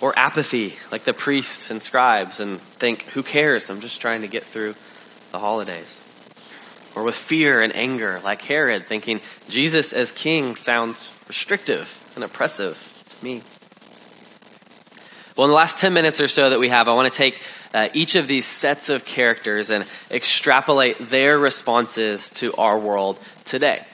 Or 0.00 0.18
apathy, 0.18 0.74
like 0.90 1.02
the 1.02 1.12
priests 1.12 1.70
and 1.70 1.80
scribes, 1.80 2.40
and 2.40 2.58
think, 2.58 3.02
Who 3.10 3.22
cares? 3.22 3.68
I'm 3.68 3.80
just 3.80 4.00
trying 4.00 4.22
to 4.22 4.28
get 4.28 4.42
through 4.42 4.74
the 5.32 5.38
holidays. 5.38 6.02
Or 6.96 7.04
with 7.04 7.14
fear 7.14 7.60
and 7.60 7.76
anger, 7.76 8.20
like 8.24 8.42
Herod, 8.42 8.86
thinking, 8.86 9.20
Jesus 9.48 9.92
as 9.92 10.10
king 10.10 10.56
sounds 10.56 11.16
restrictive 11.28 12.10
and 12.14 12.24
oppressive 12.24 13.04
to 13.10 13.24
me. 13.24 13.42
Well, 15.36 15.44
in 15.44 15.50
the 15.50 15.56
last 15.56 15.78
10 15.78 15.92
minutes 15.92 16.20
or 16.20 16.28
so 16.28 16.50
that 16.50 16.58
we 16.58 16.68
have, 16.70 16.88
I 16.88 16.94
want 16.94 17.10
to 17.12 17.16
take 17.16 17.40
uh, 17.72 17.88
each 17.94 18.16
of 18.16 18.26
these 18.26 18.44
sets 18.44 18.90
of 18.90 19.04
characters 19.04 19.70
and 19.70 19.84
extrapolate 20.10 20.98
their 20.98 21.38
responses 21.38 22.30
to 22.30 22.52
our 22.54 22.78
world 22.78 23.18
today. 23.44 23.84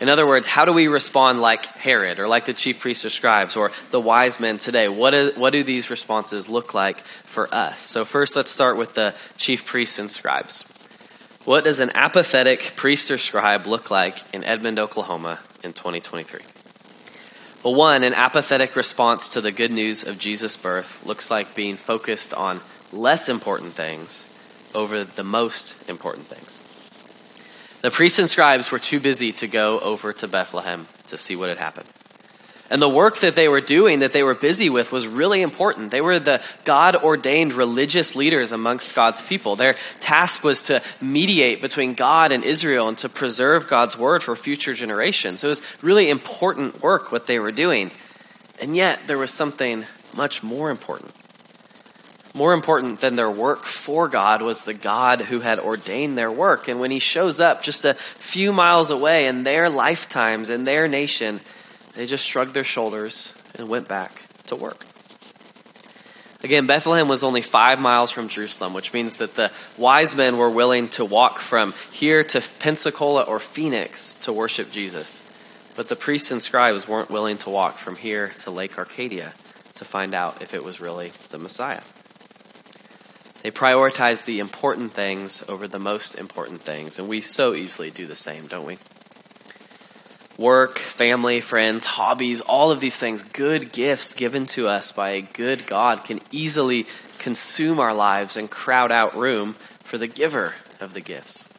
In 0.00 0.08
other 0.08 0.26
words, 0.26 0.48
how 0.48 0.64
do 0.64 0.72
we 0.72 0.88
respond 0.88 1.40
like 1.40 1.66
Herod 1.66 2.18
or 2.18 2.26
like 2.26 2.46
the 2.46 2.52
chief 2.52 2.80
priests 2.80 3.04
or 3.04 3.10
scribes 3.10 3.56
or 3.56 3.70
the 3.90 4.00
wise 4.00 4.40
men 4.40 4.58
today? 4.58 4.88
What, 4.88 5.14
is, 5.14 5.36
what 5.36 5.52
do 5.52 5.62
these 5.62 5.88
responses 5.88 6.48
look 6.48 6.74
like 6.74 6.98
for 6.98 7.52
us? 7.54 7.80
So, 7.80 8.04
first, 8.04 8.34
let's 8.34 8.50
start 8.50 8.76
with 8.76 8.94
the 8.94 9.14
chief 9.36 9.64
priests 9.64 9.98
and 9.98 10.10
scribes. 10.10 10.64
What 11.44 11.64
does 11.64 11.80
an 11.80 11.90
apathetic 11.94 12.72
priest 12.74 13.10
or 13.10 13.18
scribe 13.18 13.66
look 13.66 13.90
like 13.90 14.16
in 14.34 14.42
Edmond, 14.44 14.78
Oklahoma 14.78 15.40
in 15.62 15.72
2023? 15.72 16.40
Well, 17.62 17.74
one, 17.74 18.02
an 18.02 18.14
apathetic 18.14 18.76
response 18.76 19.30
to 19.30 19.40
the 19.40 19.52
good 19.52 19.70
news 19.70 20.04
of 20.04 20.18
Jesus' 20.18 20.56
birth 20.56 21.06
looks 21.06 21.30
like 21.30 21.54
being 21.54 21.76
focused 21.76 22.34
on 22.34 22.60
less 22.92 23.28
important 23.28 23.72
things 23.72 24.28
over 24.74 25.04
the 25.04 25.24
most 25.24 25.88
important 25.88 26.26
things. 26.26 26.73
The 27.84 27.90
priests 27.90 28.18
and 28.18 28.30
scribes 28.30 28.72
were 28.72 28.78
too 28.78 28.98
busy 28.98 29.32
to 29.32 29.46
go 29.46 29.78
over 29.78 30.14
to 30.14 30.26
Bethlehem 30.26 30.86
to 31.08 31.18
see 31.18 31.36
what 31.36 31.50
had 31.50 31.58
happened. 31.58 31.86
And 32.70 32.80
the 32.80 32.88
work 32.88 33.18
that 33.18 33.34
they 33.34 33.46
were 33.46 33.60
doing, 33.60 33.98
that 33.98 34.14
they 34.14 34.22
were 34.22 34.34
busy 34.34 34.70
with, 34.70 34.90
was 34.90 35.06
really 35.06 35.42
important. 35.42 35.90
They 35.90 36.00
were 36.00 36.18
the 36.18 36.42
God 36.64 36.96
ordained 36.96 37.52
religious 37.52 38.16
leaders 38.16 38.52
amongst 38.52 38.94
God's 38.94 39.20
people. 39.20 39.54
Their 39.54 39.74
task 40.00 40.42
was 40.42 40.62
to 40.62 40.80
mediate 41.02 41.60
between 41.60 41.92
God 41.92 42.32
and 42.32 42.42
Israel 42.42 42.88
and 42.88 42.96
to 42.96 43.10
preserve 43.10 43.68
God's 43.68 43.98
word 43.98 44.22
for 44.22 44.34
future 44.34 44.72
generations. 44.72 45.44
It 45.44 45.48
was 45.48 45.60
really 45.82 46.08
important 46.08 46.80
work 46.80 47.12
what 47.12 47.26
they 47.26 47.38
were 47.38 47.52
doing. 47.52 47.90
And 48.62 48.74
yet, 48.74 49.06
there 49.06 49.18
was 49.18 49.30
something 49.30 49.84
much 50.16 50.42
more 50.42 50.70
important. 50.70 51.12
More 52.34 52.52
important 52.52 52.98
than 52.98 53.14
their 53.14 53.30
work 53.30 53.62
for 53.62 54.08
God 54.08 54.42
was 54.42 54.64
the 54.64 54.74
God 54.74 55.20
who 55.20 55.40
had 55.40 55.60
ordained 55.60 56.18
their 56.18 56.32
work. 56.32 56.66
And 56.66 56.80
when 56.80 56.90
he 56.90 56.98
shows 56.98 57.38
up 57.38 57.62
just 57.62 57.84
a 57.84 57.94
few 57.94 58.52
miles 58.52 58.90
away 58.90 59.28
in 59.28 59.44
their 59.44 59.70
lifetimes, 59.70 60.50
in 60.50 60.64
their 60.64 60.88
nation, 60.88 61.40
they 61.94 62.06
just 62.06 62.26
shrugged 62.26 62.52
their 62.52 62.64
shoulders 62.64 63.40
and 63.56 63.68
went 63.68 63.86
back 63.86 64.20
to 64.46 64.56
work. 64.56 64.84
Again, 66.42 66.66
Bethlehem 66.66 67.08
was 67.08 67.24
only 67.24 67.40
five 67.40 67.80
miles 67.80 68.10
from 68.10 68.28
Jerusalem, 68.28 68.74
which 68.74 68.92
means 68.92 69.18
that 69.18 69.34
the 69.34 69.50
wise 69.78 70.14
men 70.14 70.36
were 70.36 70.50
willing 70.50 70.88
to 70.88 71.04
walk 71.04 71.38
from 71.38 71.72
here 71.92 72.22
to 72.24 72.42
Pensacola 72.58 73.22
or 73.22 73.38
Phoenix 73.38 74.12
to 74.24 74.32
worship 74.32 74.70
Jesus. 74.70 75.22
But 75.76 75.88
the 75.88 75.96
priests 75.96 76.32
and 76.32 76.42
scribes 76.42 76.86
weren't 76.86 77.10
willing 77.10 77.38
to 77.38 77.50
walk 77.50 77.76
from 77.76 77.96
here 77.96 78.32
to 78.40 78.50
Lake 78.50 78.76
Arcadia 78.76 79.32
to 79.76 79.84
find 79.84 80.14
out 80.14 80.42
if 80.42 80.52
it 80.52 80.62
was 80.62 80.80
really 80.80 81.12
the 81.30 81.38
Messiah. 81.38 81.80
They 83.44 83.50
prioritize 83.50 84.24
the 84.24 84.40
important 84.40 84.92
things 84.92 85.44
over 85.50 85.68
the 85.68 85.78
most 85.78 86.14
important 86.14 86.62
things, 86.62 86.98
and 86.98 87.08
we 87.08 87.20
so 87.20 87.52
easily 87.52 87.90
do 87.90 88.06
the 88.06 88.16
same, 88.16 88.46
don't 88.46 88.64
we? 88.64 88.78
Work, 90.38 90.78
family, 90.78 91.42
friends, 91.42 91.84
hobbies, 91.84 92.40
all 92.40 92.70
of 92.70 92.80
these 92.80 92.96
things, 92.96 93.22
good 93.22 93.70
gifts 93.70 94.14
given 94.14 94.46
to 94.46 94.66
us 94.66 94.92
by 94.92 95.10
a 95.10 95.20
good 95.20 95.66
God, 95.66 96.04
can 96.04 96.20
easily 96.30 96.86
consume 97.18 97.80
our 97.80 97.92
lives 97.92 98.38
and 98.38 98.50
crowd 98.50 98.90
out 98.90 99.14
room 99.14 99.52
for 99.52 99.98
the 99.98 100.08
giver 100.08 100.54
of 100.80 100.94
the 100.94 101.02
gifts. 101.02 101.53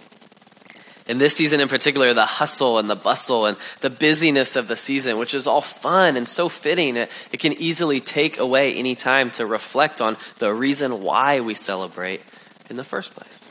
In 1.07 1.19
this 1.19 1.35
season 1.35 1.59
in 1.59 1.67
particular, 1.67 2.13
the 2.13 2.25
hustle 2.25 2.79
and 2.79 2.89
the 2.89 2.95
bustle 2.95 3.45
and 3.45 3.57
the 3.81 3.91
busyness 3.91 4.55
of 4.55 4.67
the 4.67 4.75
season, 4.75 5.19
which 5.19 5.35
is 5.35 5.45
all 5.45 5.61
fun 5.61 6.17
and 6.17 6.27
so 6.27 6.49
fitting, 6.49 6.97
it, 6.97 7.11
it 7.31 7.39
can 7.39 7.53
easily 7.53 7.99
take 7.99 8.39
away 8.39 8.73
any 8.73 8.95
time 8.95 9.29
to 9.31 9.45
reflect 9.45 10.01
on 10.01 10.17
the 10.39 10.51
reason 10.51 11.03
why 11.03 11.39
we 11.41 11.53
celebrate 11.53 12.23
in 12.71 12.75
the 12.75 12.83
first 12.83 13.15
place. 13.15 13.47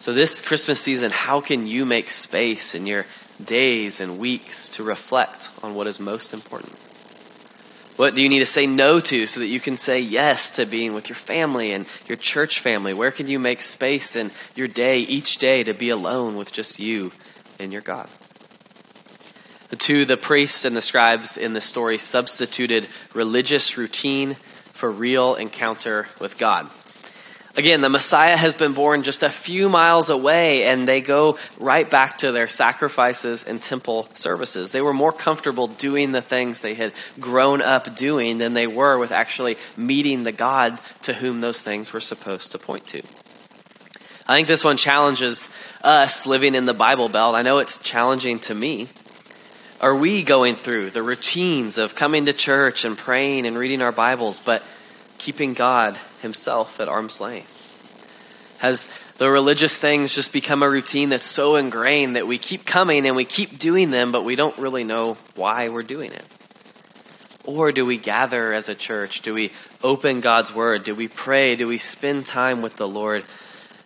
So, 0.00 0.12
this 0.12 0.40
Christmas 0.40 0.80
season, 0.80 1.10
how 1.10 1.40
can 1.40 1.66
you 1.66 1.84
make 1.84 2.08
space 2.08 2.74
in 2.74 2.86
your 2.86 3.06
days 3.42 4.00
and 4.00 4.18
weeks 4.18 4.70
to 4.76 4.82
reflect 4.82 5.50
on 5.62 5.74
what 5.74 5.86
is 5.86 6.00
most 6.00 6.32
important? 6.32 6.83
What 7.96 8.16
do 8.16 8.22
you 8.22 8.28
need 8.28 8.40
to 8.40 8.46
say 8.46 8.66
no 8.66 8.98
to 8.98 9.26
so 9.26 9.38
that 9.38 9.46
you 9.46 9.60
can 9.60 9.76
say 9.76 10.00
yes 10.00 10.52
to 10.56 10.66
being 10.66 10.94
with 10.94 11.08
your 11.08 11.16
family 11.16 11.72
and 11.72 11.86
your 12.08 12.16
church 12.16 12.58
family? 12.58 12.92
Where 12.92 13.12
can 13.12 13.28
you 13.28 13.38
make 13.38 13.60
space 13.60 14.16
in 14.16 14.32
your 14.56 14.66
day, 14.66 14.98
each 14.98 15.38
day, 15.38 15.62
to 15.62 15.74
be 15.74 15.90
alone 15.90 16.36
with 16.36 16.52
just 16.52 16.80
you 16.80 17.12
and 17.60 17.72
your 17.72 17.82
God? 17.82 18.08
The 19.68 19.76
two, 19.76 20.04
the 20.04 20.16
priests 20.16 20.64
and 20.64 20.76
the 20.76 20.80
scribes 20.80 21.36
in 21.36 21.52
the 21.52 21.60
story, 21.60 21.98
substituted 21.98 22.88
religious 23.14 23.78
routine 23.78 24.34
for 24.34 24.90
real 24.90 25.36
encounter 25.36 26.08
with 26.20 26.36
God. 26.36 26.68
Again, 27.56 27.82
the 27.82 27.88
Messiah 27.88 28.36
has 28.36 28.56
been 28.56 28.72
born 28.72 29.04
just 29.04 29.22
a 29.22 29.30
few 29.30 29.68
miles 29.68 30.10
away, 30.10 30.64
and 30.64 30.88
they 30.88 31.00
go 31.00 31.38
right 31.60 31.88
back 31.88 32.18
to 32.18 32.32
their 32.32 32.48
sacrifices 32.48 33.44
and 33.44 33.62
temple 33.62 34.08
services. 34.14 34.72
They 34.72 34.80
were 34.80 34.92
more 34.92 35.12
comfortable 35.12 35.68
doing 35.68 36.10
the 36.10 36.20
things 36.20 36.60
they 36.60 36.74
had 36.74 36.92
grown 37.20 37.62
up 37.62 37.94
doing 37.94 38.38
than 38.38 38.54
they 38.54 38.66
were 38.66 38.98
with 38.98 39.12
actually 39.12 39.56
meeting 39.76 40.24
the 40.24 40.32
God 40.32 40.80
to 41.02 41.14
whom 41.14 41.38
those 41.38 41.62
things 41.62 41.92
were 41.92 42.00
supposed 42.00 42.50
to 42.52 42.58
point 42.58 42.88
to. 42.88 43.02
I 44.26 44.34
think 44.34 44.48
this 44.48 44.64
one 44.64 44.76
challenges 44.76 45.48
us 45.84 46.26
living 46.26 46.56
in 46.56 46.64
the 46.64 46.74
Bible 46.74 47.08
Belt. 47.08 47.36
I 47.36 47.42
know 47.42 47.58
it's 47.58 47.78
challenging 47.78 48.40
to 48.40 48.54
me. 48.54 48.88
Are 49.80 49.94
we 49.94 50.24
going 50.24 50.56
through 50.56 50.90
the 50.90 51.02
routines 51.02 51.78
of 51.78 51.94
coming 51.94 52.24
to 52.24 52.32
church 52.32 52.84
and 52.84 52.98
praying 52.98 53.46
and 53.46 53.56
reading 53.56 53.82
our 53.82 53.92
Bibles, 53.92 54.40
but 54.40 54.64
keeping 55.24 55.54
God 55.54 55.96
himself 56.20 56.80
at 56.80 56.88
arm's 56.88 57.18
length? 57.18 58.58
Has 58.58 59.00
the 59.16 59.30
religious 59.30 59.78
things 59.78 60.14
just 60.14 60.34
become 60.34 60.62
a 60.62 60.68
routine 60.68 61.08
that's 61.08 61.24
so 61.24 61.56
ingrained 61.56 62.16
that 62.16 62.26
we 62.26 62.36
keep 62.36 62.66
coming 62.66 63.06
and 63.06 63.16
we 63.16 63.24
keep 63.24 63.58
doing 63.58 63.90
them, 63.90 64.12
but 64.12 64.22
we 64.22 64.36
don't 64.36 64.56
really 64.58 64.84
know 64.84 65.16
why 65.34 65.70
we're 65.70 65.82
doing 65.82 66.12
it? 66.12 66.26
Or 67.46 67.72
do 67.72 67.86
we 67.86 67.96
gather 67.96 68.52
as 68.52 68.68
a 68.68 68.74
church? 68.74 69.22
Do 69.22 69.32
we 69.32 69.52
open 69.82 70.20
God's 70.20 70.54
word? 70.54 70.84
Do 70.84 70.94
we 70.94 71.08
pray? 71.08 71.56
Do 71.56 71.68
we 71.68 71.78
spend 71.78 72.26
time 72.26 72.60
with 72.60 72.76
the 72.76 72.88
Lord 72.88 73.24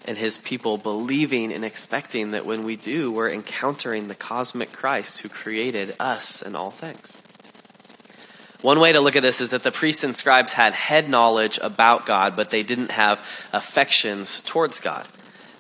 and 0.07 0.19
his 0.19 0.39
people, 0.39 0.77
believing 0.77 1.53
and 1.53 1.65
expecting 1.65 2.33
that 2.33 2.47
when 2.47 2.65
we 2.65 2.75
do, 2.75 3.13
we're 3.13 3.31
encountering 3.31 4.09
the 4.09 4.17
cosmic 4.17 4.73
Christ 4.73 5.21
who 5.21 5.29
created 5.29 5.95
us 6.01 6.43
and 6.43 6.57
all 6.57 6.71
things? 6.71 7.17
One 8.63 8.81
way 8.81 8.93
to 8.93 9.01
look 9.01 9.15
at 9.15 9.23
this 9.23 9.41
is 9.41 9.51
that 9.51 9.63
the 9.63 9.71
priests 9.71 10.03
and 10.03 10.15
scribes 10.15 10.53
had 10.53 10.73
head 10.73 11.09
knowledge 11.09 11.61
about 11.63 12.07
God, 12.07 12.35
but 12.35 12.51
they 12.51 12.65
didn't 12.65 12.91
have 12.91 13.21
affections 13.53 14.41
towards 14.41 14.81
God. 14.81 15.07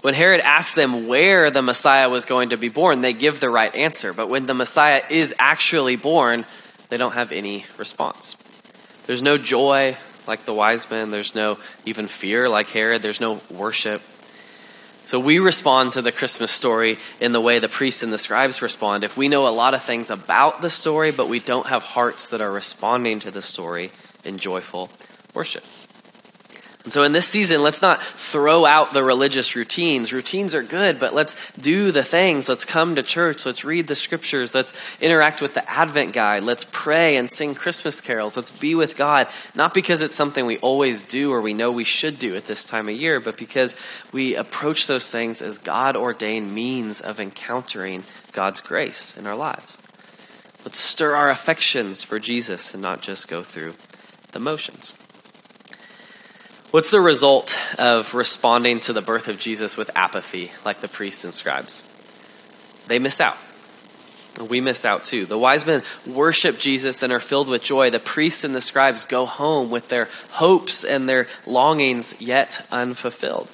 When 0.00 0.14
Herod 0.14 0.40
asked 0.40 0.74
them 0.74 1.06
where 1.06 1.50
the 1.50 1.62
Messiah 1.62 2.08
was 2.08 2.26
going 2.26 2.50
to 2.50 2.56
be 2.56 2.68
born, 2.68 3.00
they 3.00 3.12
give 3.12 3.40
the 3.40 3.50
right 3.50 3.74
answer. 3.74 4.12
But 4.12 4.28
when 4.28 4.46
the 4.46 4.54
Messiah 4.54 5.02
is 5.11 5.34
actually 5.38 5.96
born, 5.96 6.44
they 6.88 6.96
don't 6.96 7.14
have 7.14 7.30
any 7.30 7.66
response. 7.78 8.37
There's 9.06 9.22
no 9.22 9.38
joy 9.38 9.96
like 10.26 10.40
the 10.40 10.52
wise 10.52 10.90
men, 10.90 11.11
there's 11.11 11.34
no 11.34 11.58
even 11.84 12.06
fear 12.06 12.48
like 12.48 12.68
Herod, 12.68 13.02
there's 13.02 13.20
no 13.20 13.40
worship. 13.50 14.02
So 15.09 15.18
we 15.18 15.38
respond 15.38 15.94
to 15.94 16.03
the 16.03 16.12
Christmas 16.12 16.51
story 16.51 16.99
in 17.18 17.33
the 17.33 17.40
way 17.40 17.61
the 17.61 17.68
priests 17.71 18.03
and 18.03 18.12
the 18.12 18.18
scribes 18.18 18.61
respond. 18.61 19.05
If 19.05 19.16
we 19.16 19.29
know 19.29 19.49
a 19.49 19.57
lot 19.57 19.73
of 19.73 19.83
things 19.83 20.11
about 20.11 20.61
the 20.61 20.68
story, 20.68 21.12
but 21.12 21.31
we 21.31 21.40
don't 21.40 21.66
have 21.68 21.83
hearts 21.83 22.29
that 22.29 22.42
are 22.42 22.53
responding 22.53 23.18
to 23.21 23.31
the 23.31 23.40
story 23.40 23.90
in 24.23 24.37
joyful 24.37 24.90
worship. 25.33 25.64
And 26.88 26.92
so 26.94 27.03
in 27.03 27.12
this 27.12 27.29
season, 27.29 27.62
let's 27.62 27.83
not 27.83 28.01
throw 28.01 28.64
out 28.64 28.94
the 28.94 29.05
religious 29.05 29.55
routines. 29.55 30.11
Routines 30.11 30.55
are 30.55 30.62
good, 30.62 30.98
but 30.98 31.12
let's 31.12 31.53
do 31.59 31.92
the 31.92 32.03
things. 32.03 32.48
Let's 32.48 32.64
come 32.64 32.94
to 32.94 33.03
church. 33.03 33.44
Let's 33.44 33.62
read 33.62 33.88
the 33.88 33.94
scriptures. 33.94 34.55
Let's 34.55 34.72
interact 34.98 35.42
with 35.42 35.53
the 35.53 35.70
Advent 35.70 36.14
guide. 36.14 36.44
Let's 36.44 36.64
pray 36.72 37.18
and 37.18 37.29
sing 37.29 37.55
Christmas 37.55 38.01
carols. 38.01 38.38
Let's 38.38 38.51
be 38.51 38.74
with 38.74 38.96
God, 38.96 39.27
not 39.55 39.74
because 39.74 40.01
it's 40.01 40.14
something 40.14 40.46
we 40.46 40.57
always 40.61 41.03
do 41.03 41.31
or 41.31 41.42
we 41.42 41.53
know 41.53 41.70
we 41.70 41.85
should 41.85 42.18
do 42.18 42.35
at 42.35 42.46
this 42.46 42.64
time 42.64 42.88
of 42.88 42.94
year, 42.96 43.20
but 43.20 43.37
because 43.37 43.77
we 44.11 44.35
approach 44.35 44.87
those 44.87 45.12
things 45.12 45.42
as 45.42 45.59
God 45.59 45.94
ordained 45.94 46.55
means 46.55 47.03
of 47.03 47.20
encountering 47.20 48.03
God's 48.33 48.62
grace 48.62 49.14
in 49.14 49.27
our 49.27 49.37
lives. 49.37 49.83
Let's 50.64 50.79
stir 50.79 51.14
our 51.14 51.29
affections 51.29 52.03
for 52.03 52.18
Jesus 52.18 52.72
and 52.72 52.83
not 52.83 53.03
just 53.03 53.29
go 53.29 53.42
through 53.42 53.74
the 54.33 54.40
motions. 54.40 54.94
What's 56.70 56.90
the 56.90 57.00
result 57.00 57.59
of 57.78 58.12
responding 58.14 58.81
to 58.81 58.92
the 58.92 59.00
birth 59.00 59.28
of 59.28 59.38
Jesus 59.38 59.78
with 59.78 59.90
apathy, 59.94 60.50
like 60.66 60.81
the 60.81 60.88
priests 60.88 61.24
and 61.24 61.33
scribes? 61.33 61.83
They 62.88 62.98
miss 62.98 63.22
out. 63.22 63.38
We 64.50 64.61
miss 64.61 64.85
out 64.85 65.04
too. 65.04 65.24
The 65.24 65.38
wise 65.38 65.66
men 65.66 65.83
worship 66.07 66.59
Jesus 66.59 67.02
and 67.02 67.11
are 67.12 67.20
filled 67.20 67.48
with 67.48 67.64
joy. 67.64 67.88
The 67.88 67.98
priests 67.98 68.44
and 68.44 68.54
the 68.54 68.61
scribes 68.61 69.07
go 69.07 69.24
home 69.24 69.70
with 69.70 69.88
their 69.88 70.09
hopes 70.33 70.85
and 70.85 71.09
their 71.09 71.26
longings 71.46 72.20
yet 72.20 72.66
unfulfilled. 72.70 73.50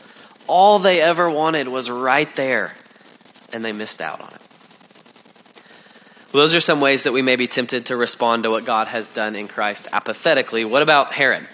All 0.48 0.80
they 0.80 1.00
ever 1.00 1.30
wanted 1.30 1.68
was 1.68 1.90
right 1.90 2.28
there, 2.34 2.74
and 3.52 3.64
they 3.64 3.72
missed 3.72 4.00
out 4.00 4.20
on 4.20 4.28
it. 4.28 4.40
Those 6.32 6.52
are 6.52 6.60
some 6.60 6.80
ways 6.80 7.04
that 7.04 7.12
we 7.12 7.22
may 7.22 7.36
be 7.36 7.46
tempted 7.46 7.86
to 7.86 7.96
respond 7.96 8.42
to 8.42 8.50
what 8.50 8.64
God 8.64 8.88
has 8.88 9.10
done 9.10 9.36
in 9.36 9.46
Christ 9.46 9.86
apathetically. 9.92 10.64
What 10.64 10.82
about 10.82 11.12
Herod? 11.12 11.46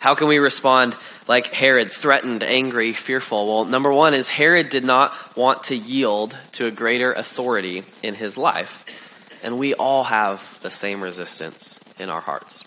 How 0.00 0.14
can 0.14 0.28
we 0.28 0.38
respond 0.38 0.96
like 1.28 1.48
Herod, 1.48 1.90
threatened, 1.90 2.42
angry, 2.42 2.94
fearful? 2.94 3.46
Well, 3.46 3.64
number 3.66 3.92
one 3.92 4.14
is 4.14 4.30
Herod 4.30 4.70
did 4.70 4.82
not 4.82 5.36
want 5.36 5.64
to 5.64 5.76
yield 5.76 6.36
to 6.52 6.64
a 6.64 6.70
greater 6.70 7.12
authority 7.12 7.82
in 8.02 8.14
his 8.14 8.38
life. 8.38 9.38
And 9.44 9.58
we 9.58 9.74
all 9.74 10.04
have 10.04 10.58
the 10.62 10.70
same 10.70 11.02
resistance 11.02 11.80
in 11.98 12.08
our 12.08 12.22
hearts. 12.22 12.64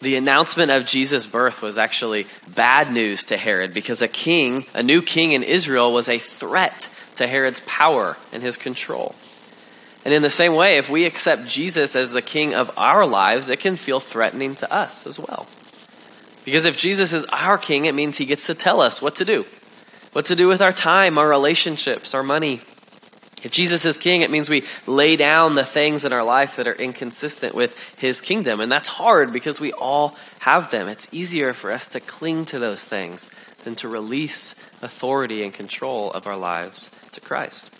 The 0.00 0.16
announcement 0.16 0.70
of 0.70 0.84
Jesus' 0.84 1.26
birth 1.26 1.62
was 1.62 1.78
actually 1.78 2.26
bad 2.54 2.92
news 2.92 3.24
to 3.26 3.38
Herod 3.38 3.72
because 3.72 4.02
a 4.02 4.08
king, 4.08 4.66
a 4.74 4.82
new 4.82 5.00
king 5.00 5.32
in 5.32 5.42
Israel, 5.42 5.94
was 5.94 6.10
a 6.10 6.18
threat 6.18 6.90
to 7.14 7.26
Herod's 7.26 7.60
power 7.60 8.18
and 8.34 8.42
his 8.42 8.58
control. 8.58 9.14
And 10.04 10.12
in 10.12 10.20
the 10.20 10.28
same 10.28 10.54
way, 10.54 10.76
if 10.76 10.90
we 10.90 11.06
accept 11.06 11.48
Jesus 11.48 11.96
as 11.96 12.10
the 12.10 12.20
king 12.20 12.54
of 12.54 12.70
our 12.76 13.06
lives, 13.06 13.48
it 13.48 13.60
can 13.60 13.76
feel 13.76 13.98
threatening 13.98 14.54
to 14.56 14.70
us 14.70 15.06
as 15.06 15.18
well. 15.18 15.46
Because 16.46 16.64
if 16.64 16.76
Jesus 16.76 17.12
is 17.12 17.24
our 17.26 17.58
king, 17.58 17.86
it 17.86 17.94
means 17.94 18.16
he 18.16 18.24
gets 18.24 18.46
to 18.46 18.54
tell 18.54 18.80
us 18.80 19.02
what 19.02 19.16
to 19.16 19.24
do, 19.24 19.44
what 20.12 20.26
to 20.26 20.36
do 20.36 20.46
with 20.46 20.62
our 20.62 20.72
time, 20.72 21.18
our 21.18 21.28
relationships, 21.28 22.14
our 22.14 22.22
money. 22.22 22.60
If 23.42 23.50
Jesus 23.50 23.84
is 23.84 23.98
king, 23.98 24.22
it 24.22 24.30
means 24.30 24.48
we 24.48 24.62
lay 24.86 25.16
down 25.16 25.56
the 25.56 25.64
things 25.64 26.04
in 26.04 26.12
our 26.12 26.22
life 26.22 26.54
that 26.56 26.68
are 26.68 26.74
inconsistent 26.74 27.56
with 27.56 27.98
his 27.98 28.20
kingdom. 28.20 28.60
And 28.60 28.70
that's 28.70 28.88
hard 28.88 29.32
because 29.32 29.60
we 29.60 29.72
all 29.72 30.16
have 30.38 30.70
them. 30.70 30.86
It's 30.86 31.12
easier 31.12 31.52
for 31.52 31.72
us 31.72 31.88
to 31.90 32.00
cling 32.00 32.44
to 32.46 32.60
those 32.60 32.86
things 32.86 33.28
than 33.64 33.74
to 33.76 33.88
release 33.88 34.54
authority 34.82 35.42
and 35.42 35.52
control 35.52 36.12
of 36.12 36.28
our 36.28 36.36
lives 36.36 36.96
to 37.10 37.20
Christ. 37.20 37.72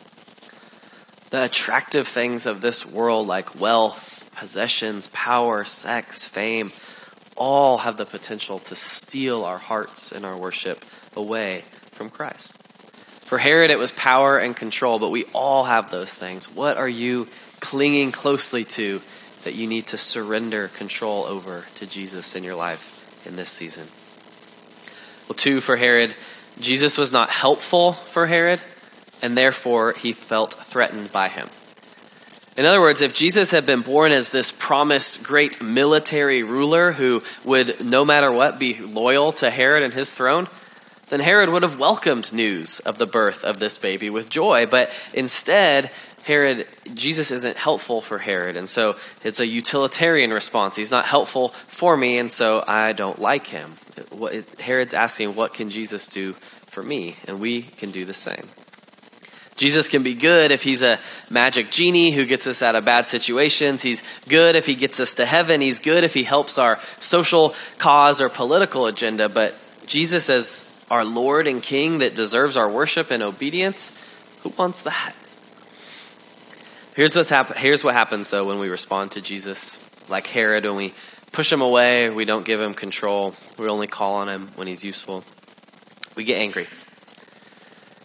The 1.30 1.44
attractive 1.44 2.08
things 2.08 2.46
of 2.46 2.60
this 2.60 2.84
world, 2.84 3.28
like 3.28 3.60
wealth, 3.60 4.28
possessions, 4.34 5.06
power, 5.12 5.62
sex, 5.62 6.26
fame, 6.26 6.72
all 7.36 7.78
have 7.78 7.96
the 7.96 8.06
potential 8.06 8.58
to 8.58 8.74
steal 8.74 9.44
our 9.44 9.58
hearts 9.58 10.12
and 10.12 10.24
our 10.24 10.36
worship 10.36 10.84
away 11.16 11.62
from 11.92 12.08
Christ. 12.08 12.56
For 13.26 13.38
Herod, 13.38 13.70
it 13.70 13.78
was 13.78 13.90
power 13.92 14.38
and 14.38 14.54
control, 14.54 14.98
but 14.98 15.10
we 15.10 15.24
all 15.34 15.64
have 15.64 15.90
those 15.90 16.14
things. 16.14 16.54
What 16.54 16.76
are 16.76 16.88
you 16.88 17.26
clinging 17.60 18.12
closely 18.12 18.64
to 18.64 19.00
that 19.42 19.54
you 19.54 19.66
need 19.66 19.88
to 19.88 19.98
surrender 19.98 20.68
control 20.68 21.24
over 21.24 21.64
to 21.76 21.86
Jesus 21.86 22.36
in 22.36 22.44
your 22.44 22.54
life 22.54 23.26
in 23.26 23.36
this 23.36 23.48
season? 23.48 23.86
Well, 25.28 25.34
two, 25.34 25.60
for 25.60 25.76
Herod, 25.76 26.14
Jesus 26.60 26.96
was 26.96 27.12
not 27.12 27.30
helpful 27.30 27.92
for 27.92 28.26
Herod, 28.26 28.60
and 29.22 29.36
therefore 29.36 29.92
he 29.92 30.12
felt 30.12 30.54
threatened 30.54 31.12
by 31.12 31.28
him. 31.28 31.48
In 32.56 32.64
other 32.64 32.80
words, 32.80 33.02
if 33.02 33.14
Jesus 33.14 33.50
had 33.50 33.66
been 33.66 33.82
born 33.82 34.12
as 34.12 34.30
this 34.30 34.50
promised 34.50 35.22
great 35.22 35.62
military 35.62 36.42
ruler 36.42 36.92
who 36.92 37.22
would, 37.44 37.84
no 37.84 38.04
matter 38.04 38.32
what, 38.32 38.58
be 38.58 38.80
loyal 38.80 39.32
to 39.32 39.50
Herod 39.50 39.82
and 39.82 39.92
his 39.92 40.14
throne, 40.14 40.48
then 41.10 41.20
Herod 41.20 41.50
would 41.50 41.62
have 41.62 41.78
welcomed 41.78 42.32
news 42.32 42.80
of 42.80 42.96
the 42.96 43.06
birth 43.06 43.44
of 43.44 43.58
this 43.58 43.76
baby 43.76 44.08
with 44.08 44.30
joy. 44.30 44.66
But 44.66 44.90
instead, 45.12 45.90
Herod, 46.24 46.66
Jesus 46.94 47.30
isn't 47.30 47.56
helpful 47.56 48.00
for 48.00 48.18
Herod. 48.18 48.56
And 48.56 48.68
so 48.68 48.96
it's 49.22 49.38
a 49.38 49.46
utilitarian 49.46 50.32
response. 50.32 50.74
He's 50.74 50.90
not 50.90 51.04
helpful 51.04 51.50
for 51.50 51.96
me, 51.96 52.18
and 52.18 52.30
so 52.30 52.64
I 52.66 52.92
don't 52.92 53.20
like 53.20 53.46
him. 53.46 53.74
Herod's 54.58 54.94
asking, 54.94 55.36
What 55.36 55.54
can 55.54 55.70
Jesus 55.70 56.08
do 56.08 56.32
for 56.32 56.82
me? 56.82 57.16
And 57.28 57.38
we 57.38 57.62
can 57.62 57.92
do 57.92 58.04
the 58.04 58.14
same. 58.14 58.46
Jesus 59.56 59.88
can 59.88 60.02
be 60.02 60.14
good 60.14 60.50
if 60.50 60.62
he's 60.62 60.82
a 60.82 60.98
magic 61.30 61.70
genie 61.70 62.10
who 62.10 62.26
gets 62.26 62.46
us 62.46 62.62
out 62.62 62.74
of 62.74 62.84
bad 62.84 63.06
situations. 63.06 63.82
He's 63.82 64.02
good 64.28 64.54
if 64.54 64.66
he 64.66 64.74
gets 64.74 65.00
us 65.00 65.14
to 65.14 65.24
heaven. 65.24 65.62
He's 65.62 65.78
good 65.78 66.04
if 66.04 66.12
he 66.12 66.24
helps 66.24 66.58
our 66.58 66.78
social 67.00 67.54
cause 67.78 68.20
or 68.20 68.28
political 68.28 68.86
agenda. 68.86 69.30
But 69.30 69.58
Jesus, 69.86 70.28
as 70.28 70.70
our 70.90 71.04
Lord 71.04 71.46
and 71.46 71.62
King 71.62 71.98
that 71.98 72.14
deserves 72.14 72.56
our 72.56 72.70
worship 72.70 73.10
and 73.10 73.22
obedience, 73.22 73.92
who 74.42 74.50
wants 74.50 74.82
that? 74.82 75.14
Here's, 76.94 77.16
what's 77.16 77.30
hap- 77.30 77.56
here's 77.56 77.82
what 77.82 77.94
happens, 77.94 78.30
though, 78.30 78.44
when 78.44 78.58
we 78.58 78.68
respond 78.68 79.12
to 79.12 79.22
Jesus 79.22 79.80
like 80.08 80.26
Herod, 80.26 80.64
when 80.64 80.76
we 80.76 80.94
push 81.32 81.52
him 81.52 81.60
away, 81.60 82.10
we 82.10 82.24
don't 82.24 82.44
give 82.44 82.60
him 82.60 82.74
control, 82.74 83.34
we 83.58 83.68
only 83.68 83.86
call 83.86 84.16
on 84.16 84.28
him 84.28 84.48
when 84.56 84.66
he's 84.66 84.84
useful. 84.84 85.24
We 86.14 86.24
get 86.24 86.38
angry. 86.38 86.66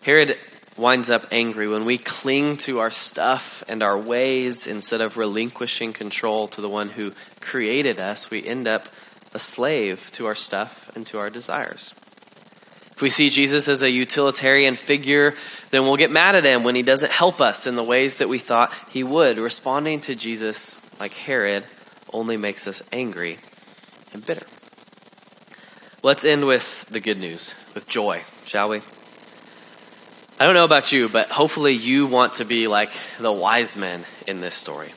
Herod 0.04 0.38
winds 0.78 1.10
up 1.10 1.26
angry 1.32 1.68
when 1.68 1.86
we 1.86 1.98
cling 1.98 2.58
to 2.58 2.80
our 2.80 2.90
stuff 2.90 3.64
and 3.68 3.84
our 3.84 3.98
ways 3.98 4.68
instead 4.68 5.02
of 5.02 5.18
relinquishing 5.18 5.94
control 5.94 6.48
to 6.50 6.62
the 6.62 6.70
one 6.70 6.90
who 6.90 7.12
created 7.40 8.00
us. 8.00 8.32
We 8.32 8.46
end 8.46 8.68
up 8.68 8.88
a 9.34 9.40
slave 9.40 10.10
to 10.12 10.26
our 10.28 10.36
stuff 10.36 10.96
and 10.96 11.06
to 11.08 11.20
our 11.20 11.30
desires. 11.30 11.94
If 12.92 13.02
we 13.02 13.10
see 13.10 13.30
Jesus 13.30 13.68
as 13.68 13.82
a 13.82 13.90
utilitarian 13.90 14.76
figure, 14.76 15.34
then 15.72 15.84
we'll 15.84 15.98
get 15.98 16.12
mad 16.12 16.36
at 16.36 16.44
him 16.44 16.64
when 16.64 16.76
he 16.76 16.84
doesn't 16.84 17.12
help 17.12 17.42
us 17.42 17.66
in 17.66 17.76
the 17.76 17.84
ways 17.84 18.20
that 18.20 18.30
we 18.30 18.38
thought 18.38 18.74
he 18.92 19.04
would. 19.04 19.40
Responding 19.40 20.02
to 20.02 20.16
Jesus 20.16 20.80
like 21.00 21.14
Herod 21.14 21.66
only 22.14 22.38
makes 22.38 22.68
us 22.68 22.84
angry 22.92 23.38
and 24.14 24.26
bitter. 24.26 24.46
Let's 26.04 26.26
end 26.26 26.46
with 26.46 26.86
the 26.90 27.00
good 27.00 27.20
news, 27.20 27.56
with 27.74 27.88
joy, 27.88 28.24
shall 28.46 28.70
we? 28.70 28.82
I 30.42 30.46
don't 30.46 30.56
know 30.56 30.66
about 30.66 30.92
you, 30.92 31.08
but 31.08 31.30
hopefully 31.30 31.74
you 31.74 32.08
want 32.08 32.34
to 32.34 32.46
be 32.46 32.68
like 32.68 32.90
the 33.20 33.32
wise 33.32 33.78
men 33.78 34.04
in 34.26 34.42
this 34.42 34.56
story. 34.56 34.92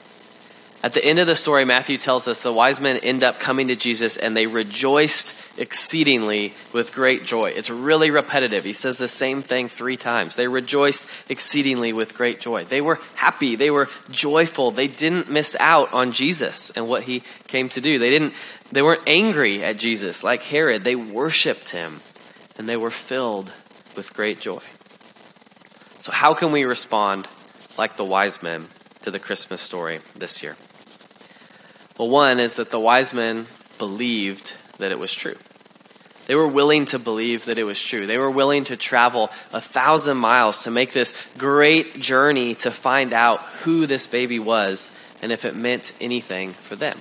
At 0.83 0.94
the 0.94 1.04
end 1.04 1.18
of 1.18 1.26
the 1.26 1.35
story, 1.35 1.66
Matthew 1.66 1.98
tells 1.98 2.28
us 2.28 2.42
the 2.42 2.50
wise 2.50 2.80
men 2.80 2.96
end 2.96 3.22
up 3.22 3.38
coming 3.40 3.68
to 3.68 3.76
Jesus 3.76 4.16
and 4.16 4.35
they 4.35 4.46
rejoiced 4.46 5.61
exceedingly 5.61 6.54
with 6.72 6.94
great 6.94 7.26
joy. 7.26 7.50
It's 7.50 7.68
really 7.68 8.11
repetitive. 8.11 8.64
He 8.64 8.72
says 8.72 8.96
the 8.96 9.07
same 9.07 9.42
thing 9.42 9.68
three 9.68 9.98
times. 9.98 10.35
They 10.35 10.48
rejoiced 10.48 11.30
exceedingly 11.30 11.92
with 11.92 12.14
great 12.14 12.40
joy. 12.40 12.64
They 12.64 12.80
were 12.80 12.98
happy. 13.14 13.54
They 13.54 13.70
were 13.70 13.90
joyful. 14.11 14.70
They 14.70 14.88
didn't 14.88 15.30
miss 15.30 15.59
out 15.61 15.92
on 15.92 16.12
Jesus 16.12 16.70
and 16.70 16.88
what 16.88 17.02
he 17.02 17.20
came 17.48 17.68
to 17.68 17.83
do. 17.83 17.98
They 17.98 18.09
didn't 18.09 18.33
they 18.72 18.80
weren't 18.80 19.07
angry 19.07 19.62
at 19.62 19.76
Jesus 19.76 20.24
like 20.24 20.42
Herod. 20.42 20.85
They 20.85 20.96
worshiped 20.96 21.68
him 21.68 22.00
and 22.57 22.66
they 22.66 22.78
were 22.78 22.90
filled 22.90 23.52
with 23.94 24.14
great 24.14 24.40
joy. 24.40 24.62
So, 26.04 26.12
how 26.12 26.34
can 26.34 26.52
we 26.52 26.64
respond 26.64 27.26
like 27.78 27.96
the 27.96 28.04
wise 28.04 28.42
men 28.42 28.66
to 29.00 29.10
the 29.10 29.18
Christmas 29.18 29.62
story 29.62 30.00
this 30.14 30.42
year? 30.42 30.54
Well, 31.98 32.10
one 32.10 32.40
is 32.40 32.56
that 32.56 32.68
the 32.68 32.78
wise 32.78 33.14
men 33.14 33.46
believed 33.78 34.54
that 34.76 34.92
it 34.92 34.98
was 34.98 35.14
true. 35.14 35.36
They 36.26 36.34
were 36.34 36.46
willing 36.46 36.84
to 36.86 36.98
believe 36.98 37.46
that 37.46 37.56
it 37.56 37.64
was 37.64 37.82
true. 37.82 38.06
They 38.06 38.18
were 38.18 38.30
willing 38.30 38.64
to 38.64 38.76
travel 38.76 39.30
a 39.54 39.62
thousand 39.62 40.18
miles 40.18 40.64
to 40.64 40.70
make 40.70 40.92
this 40.92 41.32
great 41.38 41.98
journey 41.98 42.54
to 42.56 42.70
find 42.70 43.14
out 43.14 43.40
who 43.62 43.86
this 43.86 44.06
baby 44.06 44.38
was 44.38 44.90
and 45.22 45.32
if 45.32 45.46
it 45.46 45.56
meant 45.56 45.94
anything 46.02 46.50
for 46.50 46.76
them. 46.76 46.98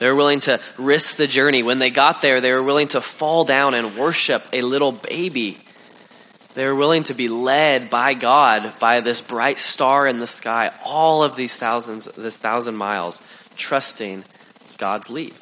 They 0.00 0.08
were 0.08 0.16
willing 0.16 0.40
to 0.40 0.58
risk 0.78 1.14
the 1.14 1.28
journey. 1.28 1.62
When 1.62 1.78
they 1.78 1.90
got 1.90 2.22
there, 2.22 2.40
they 2.40 2.50
were 2.50 2.64
willing 2.64 2.88
to 2.88 3.00
fall 3.00 3.44
down 3.44 3.72
and 3.72 3.96
worship 3.96 4.44
a 4.52 4.62
little 4.62 4.90
baby 4.90 5.63
they 6.54 6.66
were 6.66 6.74
willing 6.74 7.02
to 7.04 7.14
be 7.14 7.28
led 7.28 7.90
by 7.90 8.14
God 8.14 8.72
by 8.78 9.00
this 9.00 9.20
bright 9.20 9.58
star 9.58 10.06
in 10.06 10.20
the 10.20 10.26
sky, 10.26 10.70
all 10.84 11.24
of 11.24 11.36
these 11.36 11.56
thousands, 11.56 12.06
this 12.16 12.38
thousand 12.38 12.76
miles, 12.76 13.22
trusting 13.56 14.24
God's 14.78 15.10
lead. 15.10 15.34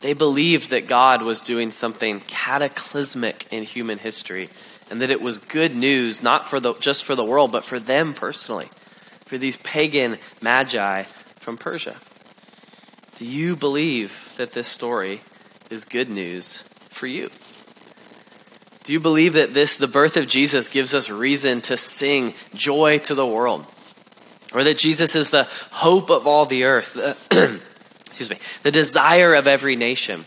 They 0.00 0.14
believed 0.14 0.70
that 0.70 0.86
God 0.86 1.22
was 1.22 1.42
doing 1.42 1.70
something 1.70 2.20
cataclysmic 2.20 3.46
in 3.52 3.62
human 3.64 3.98
history 3.98 4.48
and 4.90 5.02
that 5.02 5.10
it 5.10 5.20
was 5.20 5.38
good 5.38 5.74
news, 5.76 6.22
not 6.22 6.48
for 6.48 6.58
the, 6.58 6.74
just 6.74 7.04
for 7.04 7.14
the 7.14 7.24
world, 7.24 7.52
but 7.52 7.64
for 7.64 7.78
them 7.78 8.14
personally, 8.14 8.68
for 9.26 9.36
these 9.36 9.58
pagan 9.58 10.16
magi 10.40 11.02
from 11.02 11.58
Persia. 11.58 11.96
Do 13.16 13.26
you 13.26 13.54
believe 13.54 14.34
that 14.38 14.52
this 14.52 14.66
story 14.66 15.20
is 15.68 15.84
good 15.84 16.08
news 16.08 16.62
for 16.88 17.06
you? 17.06 17.28
Do 18.84 18.92
you 18.92 19.00
believe 19.00 19.34
that 19.34 19.52
this, 19.52 19.76
the 19.76 19.86
birth 19.86 20.16
of 20.16 20.26
Jesus, 20.26 20.68
gives 20.68 20.94
us 20.94 21.10
reason 21.10 21.60
to 21.62 21.76
sing 21.76 22.34
joy 22.54 22.98
to 23.00 23.14
the 23.14 23.26
world? 23.26 23.66
Or 24.52 24.64
that 24.64 24.78
Jesus 24.78 25.14
is 25.14 25.30
the 25.30 25.44
hope 25.70 26.10
of 26.10 26.26
all 26.26 26.46
the 26.46 26.64
earth, 26.64 26.96
excuse 28.06 28.30
me, 28.30 28.38
the 28.62 28.72
desire 28.72 29.34
of 29.34 29.46
every 29.46 29.76
nation, 29.76 30.24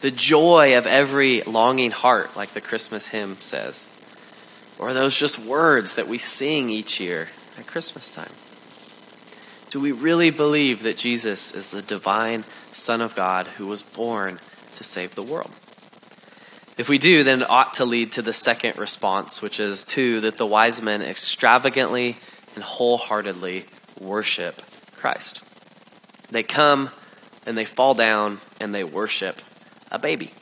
the 0.00 0.10
joy 0.10 0.76
of 0.78 0.86
every 0.86 1.42
longing 1.42 1.92
heart, 1.92 2.36
like 2.36 2.50
the 2.50 2.60
Christmas 2.60 3.08
hymn 3.08 3.40
says? 3.40 3.92
Or 4.78 4.88
are 4.88 4.94
those 4.94 5.18
just 5.18 5.38
words 5.38 5.94
that 5.94 6.08
we 6.08 6.18
sing 6.18 6.70
each 6.70 6.98
year 6.98 7.28
at 7.58 7.66
Christmas 7.66 8.10
time? 8.10 8.32
Do 9.70 9.80
we 9.80 9.92
really 9.92 10.30
believe 10.30 10.82
that 10.82 10.96
Jesus 10.96 11.54
is 11.54 11.70
the 11.70 11.82
divine 11.82 12.44
Son 12.72 13.00
of 13.00 13.14
God 13.14 13.46
who 13.46 13.66
was 13.66 13.82
born 13.82 14.40
to 14.72 14.84
save 14.84 15.14
the 15.14 15.22
world? 15.22 15.50
If 16.76 16.90
we 16.90 16.98
do, 16.98 17.22
then 17.22 17.42
it 17.42 17.50
ought 17.50 17.74
to 17.74 17.84
lead 17.86 18.12
to 18.12 18.22
the 18.22 18.34
second 18.34 18.76
response, 18.76 19.40
which 19.40 19.60
is 19.60 19.84
two, 19.84 20.20
that 20.20 20.36
the 20.36 20.46
wise 20.46 20.82
men 20.82 21.00
extravagantly 21.00 22.16
and 22.54 22.62
wholeheartedly 22.62 23.64
worship 23.98 24.60
Christ. 24.94 25.42
They 26.30 26.42
come 26.42 26.90
and 27.46 27.56
they 27.56 27.64
fall 27.64 27.94
down 27.94 28.40
and 28.60 28.74
they 28.74 28.84
worship 28.84 29.40
a 29.90 29.98
baby. 29.98 30.32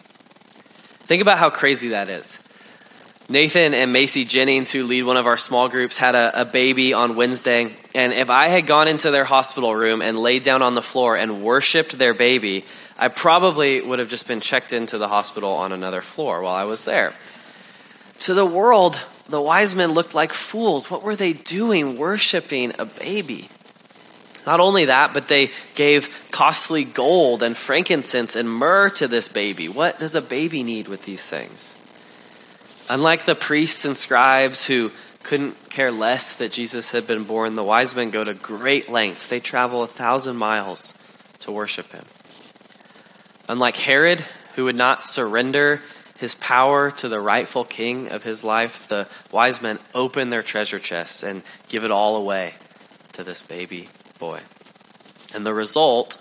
Think 1.04 1.22
about 1.22 1.38
how 1.38 1.50
crazy 1.50 1.90
that 1.90 2.08
is. 2.08 2.40
Nathan 3.28 3.72
and 3.72 3.92
Macy 3.92 4.24
Jennings, 4.24 4.70
who 4.70 4.84
lead 4.84 5.04
one 5.04 5.16
of 5.16 5.26
our 5.26 5.38
small 5.38 5.68
groups, 5.68 5.96
had 5.96 6.14
a, 6.14 6.42
a, 6.42 6.44
baby 6.44 6.92
on 6.92 7.16
Wednesday. 7.16 7.74
And 7.94 8.12
if 8.12 8.28
I 8.28 8.48
had 8.48 8.66
gone 8.66 8.86
into 8.86 9.10
their 9.10 9.24
hospital 9.24 9.74
room 9.74 10.02
and 10.02 10.18
laid 10.18 10.44
down 10.44 10.60
on 10.60 10.74
the 10.74 10.82
floor 10.82 11.16
and 11.16 11.42
worshiped 11.42 11.98
their 11.98 12.12
baby, 12.12 12.66
I 12.98 13.08
probably 13.08 13.80
would 13.80 13.98
have 13.98 14.08
just 14.08 14.28
been 14.28 14.40
checked 14.40 14.72
into 14.72 14.98
the 14.98 15.08
hospital 15.08 15.50
on 15.50 15.72
another 15.72 16.00
floor 16.00 16.42
while 16.42 16.54
I 16.54 16.64
was 16.64 16.84
there. 16.84 17.12
To 18.20 18.34
the 18.34 18.46
world, 18.46 19.00
the 19.28 19.40
wise 19.40 19.74
men 19.74 19.92
looked 19.92 20.14
like 20.14 20.32
fools. 20.32 20.90
What 20.90 21.02
were 21.02 21.16
they 21.16 21.32
doing 21.32 21.98
worshiping 21.98 22.72
a 22.78 22.84
baby? 22.84 23.48
Not 24.46 24.60
only 24.60 24.84
that, 24.86 25.14
but 25.14 25.28
they 25.28 25.50
gave 25.74 26.28
costly 26.30 26.84
gold 26.84 27.42
and 27.42 27.56
frankincense 27.56 28.36
and 28.36 28.48
myrrh 28.48 28.90
to 28.90 29.08
this 29.08 29.28
baby. 29.28 29.68
What 29.68 29.98
does 29.98 30.14
a 30.14 30.22
baby 30.22 30.62
need 30.62 30.86
with 30.86 31.04
these 31.04 31.28
things? 31.28 31.76
Unlike 32.90 33.24
the 33.24 33.34
priests 33.34 33.84
and 33.86 33.96
scribes 33.96 34.66
who 34.66 34.90
couldn't 35.22 35.70
care 35.70 35.90
less 35.90 36.36
that 36.36 36.52
Jesus 36.52 36.92
had 36.92 37.06
been 37.06 37.24
born, 37.24 37.56
the 37.56 37.64
wise 37.64 37.96
men 37.96 38.10
go 38.10 38.22
to 38.22 38.34
great 38.34 38.90
lengths. 38.90 39.26
They 39.26 39.40
travel 39.40 39.82
a 39.82 39.86
thousand 39.86 40.36
miles 40.36 40.92
to 41.40 41.50
worship 41.50 41.92
him. 41.92 42.04
Unlike 43.48 43.76
Herod, 43.76 44.20
who 44.54 44.64
would 44.64 44.76
not 44.76 45.04
surrender 45.04 45.80
his 46.18 46.34
power 46.34 46.90
to 46.90 47.08
the 47.08 47.20
rightful 47.20 47.64
king 47.64 48.10
of 48.10 48.22
his 48.22 48.44
life, 48.44 48.88
the 48.88 49.08
wise 49.30 49.60
men 49.60 49.78
open 49.94 50.30
their 50.30 50.42
treasure 50.42 50.78
chests 50.78 51.22
and 51.22 51.42
give 51.68 51.84
it 51.84 51.90
all 51.90 52.16
away 52.16 52.54
to 53.12 53.24
this 53.24 53.42
baby 53.42 53.88
boy. 54.18 54.40
And 55.34 55.44
the 55.44 55.52
result 55.54 56.18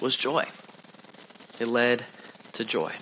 was 0.00 0.16
joy. 0.16 0.44
It 1.60 1.68
led 1.68 2.04
to 2.52 2.64
joy. 2.64 2.92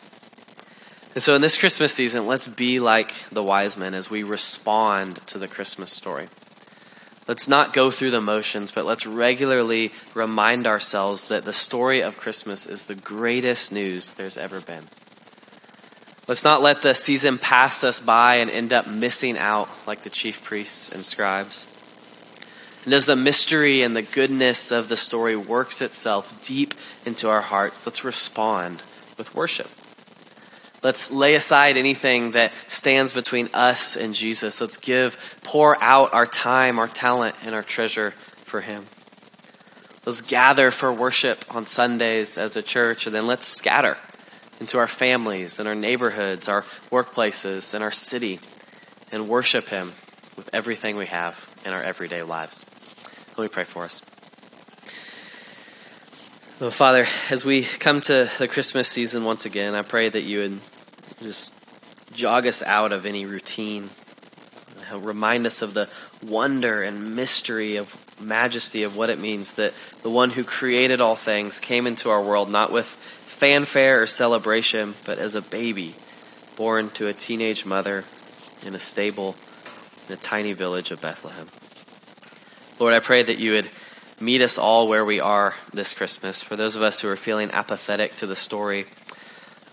And 1.15 1.23
so, 1.23 1.35
in 1.35 1.41
this 1.41 1.57
Christmas 1.57 1.95
season, 1.95 2.27
let's 2.27 2.47
be 2.47 2.79
like 2.79 3.15
the 3.31 3.43
wise 3.43 3.79
men 3.79 3.95
as 3.95 4.11
we 4.11 4.23
respond 4.23 5.17
to 5.29 5.39
the 5.39 5.49
Christmas 5.49 5.91
story. 5.91 6.27
Let's 7.29 7.49
not 7.49 7.73
go 7.73 7.91
through 7.91 8.13
the 8.13 8.21
motions, 8.21 8.71
but 8.71 8.85
let's 8.85 9.07
regularly 9.07 9.93
remind 10.15 10.67
ourselves 10.67 11.27
that 11.27 11.45
the 11.45 11.53
story 11.53 12.01
of 12.01 12.19
Christmas 12.19 12.67
is 12.67 12.85
the 12.85 12.95
greatest 12.95 13.73
news 13.73 14.15
there's 14.15 14.39
ever 14.39 14.61
been. 14.61 14.85
Let's 16.29 16.45
not 16.45 16.63
let 16.63 16.83
the 16.83 16.95
season 16.95 17.39
pass 17.39 17.83
us 17.85 18.01
by 18.01 18.37
and 18.37 18.51
end 18.51 18.73
up 18.73 18.89
missing 18.89 19.39
out 19.39 19.69
like 19.87 20.01
the 20.01 20.11
chief 20.11 20.45
priests 20.45 20.91
and 20.93 21.05
scribes. 21.05 21.73
And 22.85 22.95
as 22.95 23.07
the 23.07 23.17
mystery 23.17 23.83
and 23.83 23.97
the 23.97 24.03
goodness 24.03 24.71
of 24.71 24.89
the 24.89 24.97
story 24.97 25.35
works 25.35 25.83
itself 25.83 26.41
deep 26.45 26.75
into 27.05 27.29
our 27.29 27.41
hearts, 27.41 27.87
let's 27.87 28.05
respond 28.05 28.83
with 29.19 29.35
worship. 29.35 29.69
Let's 30.87 31.11
lay 31.11 31.35
aside 31.35 31.77
anything 31.77 32.31
that 32.31 32.55
stands 32.69 33.13
between 33.13 33.49
us 33.53 33.97
and 33.97 34.15
Jesus. 34.15 34.61
Let's 34.61 34.77
give, 34.77 35.37
pour 35.43 35.77
out 35.83 36.15
our 36.15 36.27
time, 36.27 36.79
our 36.79 36.87
talent, 36.87 37.35
and 37.45 37.57
our 37.57 37.63
treasure 37.65 38.13
for 38.13 38.61
Him. 38.61 38.85
Let's 40.07 40.23
gather 40.23 40.71
for 40.71 40.93
worship 40.93 41.45
on 41.53 41.65
Sundays 41.65 42.39
as 42.39 42.57
a 42.57 42.63
church, 42.63 43.09
and 43.09 43.17
then 43.17 43.27
let's 43.27 43.45
scatter 43.45 43.97
into 44.61 44.79
our 44.79 44.87
families 44.87 45.59
and 45.59 45.67
our 45.69 45.75
neighborhoods, 45.75 46.49
our 46.49 46.63
workplaces, 46.93 47.75
and 47.75 47.83
our 47.83 47.91
city, 47.91 48.39
and 49.11 49.29
worship 49.29 49.67
Him 49.67 49.89
with 50.37 50.49
everything 50.53 50.97
we 50.97 51.07
have 51.07 51.53
in 51.67 51.73
our 51.73 51.83
everyday 51.83 52.23
lives. 52.23 52.65
Let 53.37 53.43
me 53.43 53.49
pray 53.49 53.65
for 53.65 53.83
us. 53.83 54.03
Father, 56.73 57.07
as 57.33 57.45
we 57.45 57.65
come 57.65 58.01
to 58.03 58.31
the 58.39 58.47
Christmas 58.47 58.87
season 58.87 59.25
once 59.25 59.47
again, 59.47 59.75
I 59.75 59.83
pray 59.83 60.09
that 60.09 60.23
you 60.23 60.39
would 60.39 60.61
just 61.23 61.63
jog 62.15 62.47
us 62.47 62.63
out 62.63 62.93
of 62.93 63.07
any 63.07 63.27
routine. 63.27 63.89
Remind 64.95 65.47
us 65.47 65.63
of 65.63 65.75
the 65.75 65.89
wonder 66.25 66.83
and 66.83 67.15
mystery 67.17 67.77
of 67.77 68.03
majesty 68.21 68.83
of 68.83 68.97
what 68.97 69.11
it 69.11 69.19
means 69.19 69.55
that 69.55 69.75
the 70.03 70.11
one 70.11 70.31
who 70.31 70.45
created 70.45 71.01
all 71.01 71.17
things 71.17 71.61
came 71.61 71.87
into 71.87 72.09
our 72.09 72.23
world 72.23 72.51
not 72.51 72.73
with 72.73 72.87
fanfare 72.87 74.03
or 74.03 74.07
celebration, 74.07 74.95
but 75.05 75.19
as 75.19 75.35
a 75.35 75.43
baby 75.43 75.95
born 76.57 76.89
to 76.89 77.07
a 77.07 77.13
teenage 77.13 77.67
mother 77.67 78.05
in 78.65 78.75
a 78.75 78.79
stable 78.79 79.37
in 80.09 80.15
a 80.15 80.17
tiny 80.17 80.53
village 80.53 80.91
of 80.91 81.01
Bethlehem. 81.01 81.47
Lord, 82.79 82.95
I 82.95 83.01
pray 83.01 83.23
that 83.23 83.39
you 83.39 83.53
would 83.53 83.69
meet 84.21 84.41
us 84.41 84.59
all 84.59 84.89
where 84.89 85.05
we 85.05 85.21
are 85.21 85.55
this 85.73 85.93
Christmas. 85.93 86.43
For 86.43 86.57
those 86.57 86.77
of 86.77 86.83
us 86.83 87.01
who 87.01 87.09
are 87.09 87.17
feeling 87.17 87.51
apathetic 87.51 88.17
to 88.17 88.27
the 88.27 88.37
story, 88.37 88.87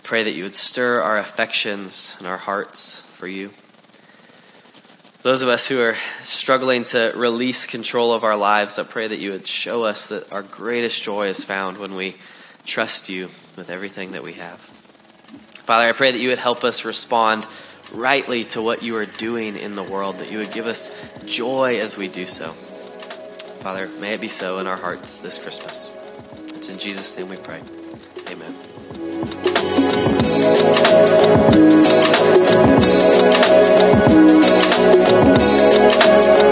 pray 0.03 0.23
that 0.23 0.33
you 0.33 0.43
would 0.43 0.53
stir 0.53 1.01
our 1.01 1.17
affections 1.17 2.15
and 2.19 2.27
our 2.27 2.37
hearts 2.37 3.01
for 3.15 3.27
you. 3.27 3.51
Those 5.21 5.41
of 5.41 5.47
us 5.47 5.69
who 5.69 5.79
are 5.81 5.95
struggling 6.19 6.83
to 6.85 7.13
release 7.15 7.65
control 7.65 8.11
of 8.11 8.25
our 8.25 8.35
lives, 8.35 8.77
I 8.77 8.83
pray 8.83 9.07
that 9.07 9.19
you 9.19 9.31
would 9.31 9.47
show 9.47 9.85
us 9.85 10.07
that 10.07 10.31
our 10.33 10.43
greatest 10.43 11.01
joy 11.01 11.27
is 11.27 11.45
found 11.45 11.77
when 11.77 11.95
we 11.95 12.15
trust 12.65 13.09
you 13.09 13.27
with 13.55 13.69
everything 13.69 14.11
that 14.11 14.23
we 14.23 14.33
have. 14.33 14.59
Father, 14.59 15.87
I 15.87 15.93
pray 15.93 16.11
that 16.11 16.19
you 16.19 16.27
would 16.29 16.39
help 16.39 16.65
us 16.65 16.83
respond 16.83 17.47
rightly 17.93 18.43
to 18.43 18.61
what 18.61 18.83
you 18.83 18.97
are 18.97 19.05
doing 19.05 19.55
in 19.55 19.75
the 19.75 19.83
world, 19.83 20.17
that 20.17 20.29
you 20.29 20.39
would 20.39 20.51
give 20.51 20.65
us 20.65 21.23
joy 21.25 21.79
as 21.79 21.97
we 21.97 22.09
do 22.09 22.25
so. 22.25 22.49
Father, 22.49 23.87
may 24.01 24.15
it 24.15 24.21
be 24.21 24.27
so 24.27 24.59
in 24.59 24.67
our 24.67 24.75
hearts 24.75 25.19
this 25.19 25.41
Christmas. 25.41 25.97
It's 26.57 26.67
in 26.67 26.77
Jesus' 26.77 27.17
name 27.17 27.29
we 27.29 27.37
pray. 27.37 27.61
Amen. 28.29 28.62
Thank 29.13 29.45
you. 36.37 36.42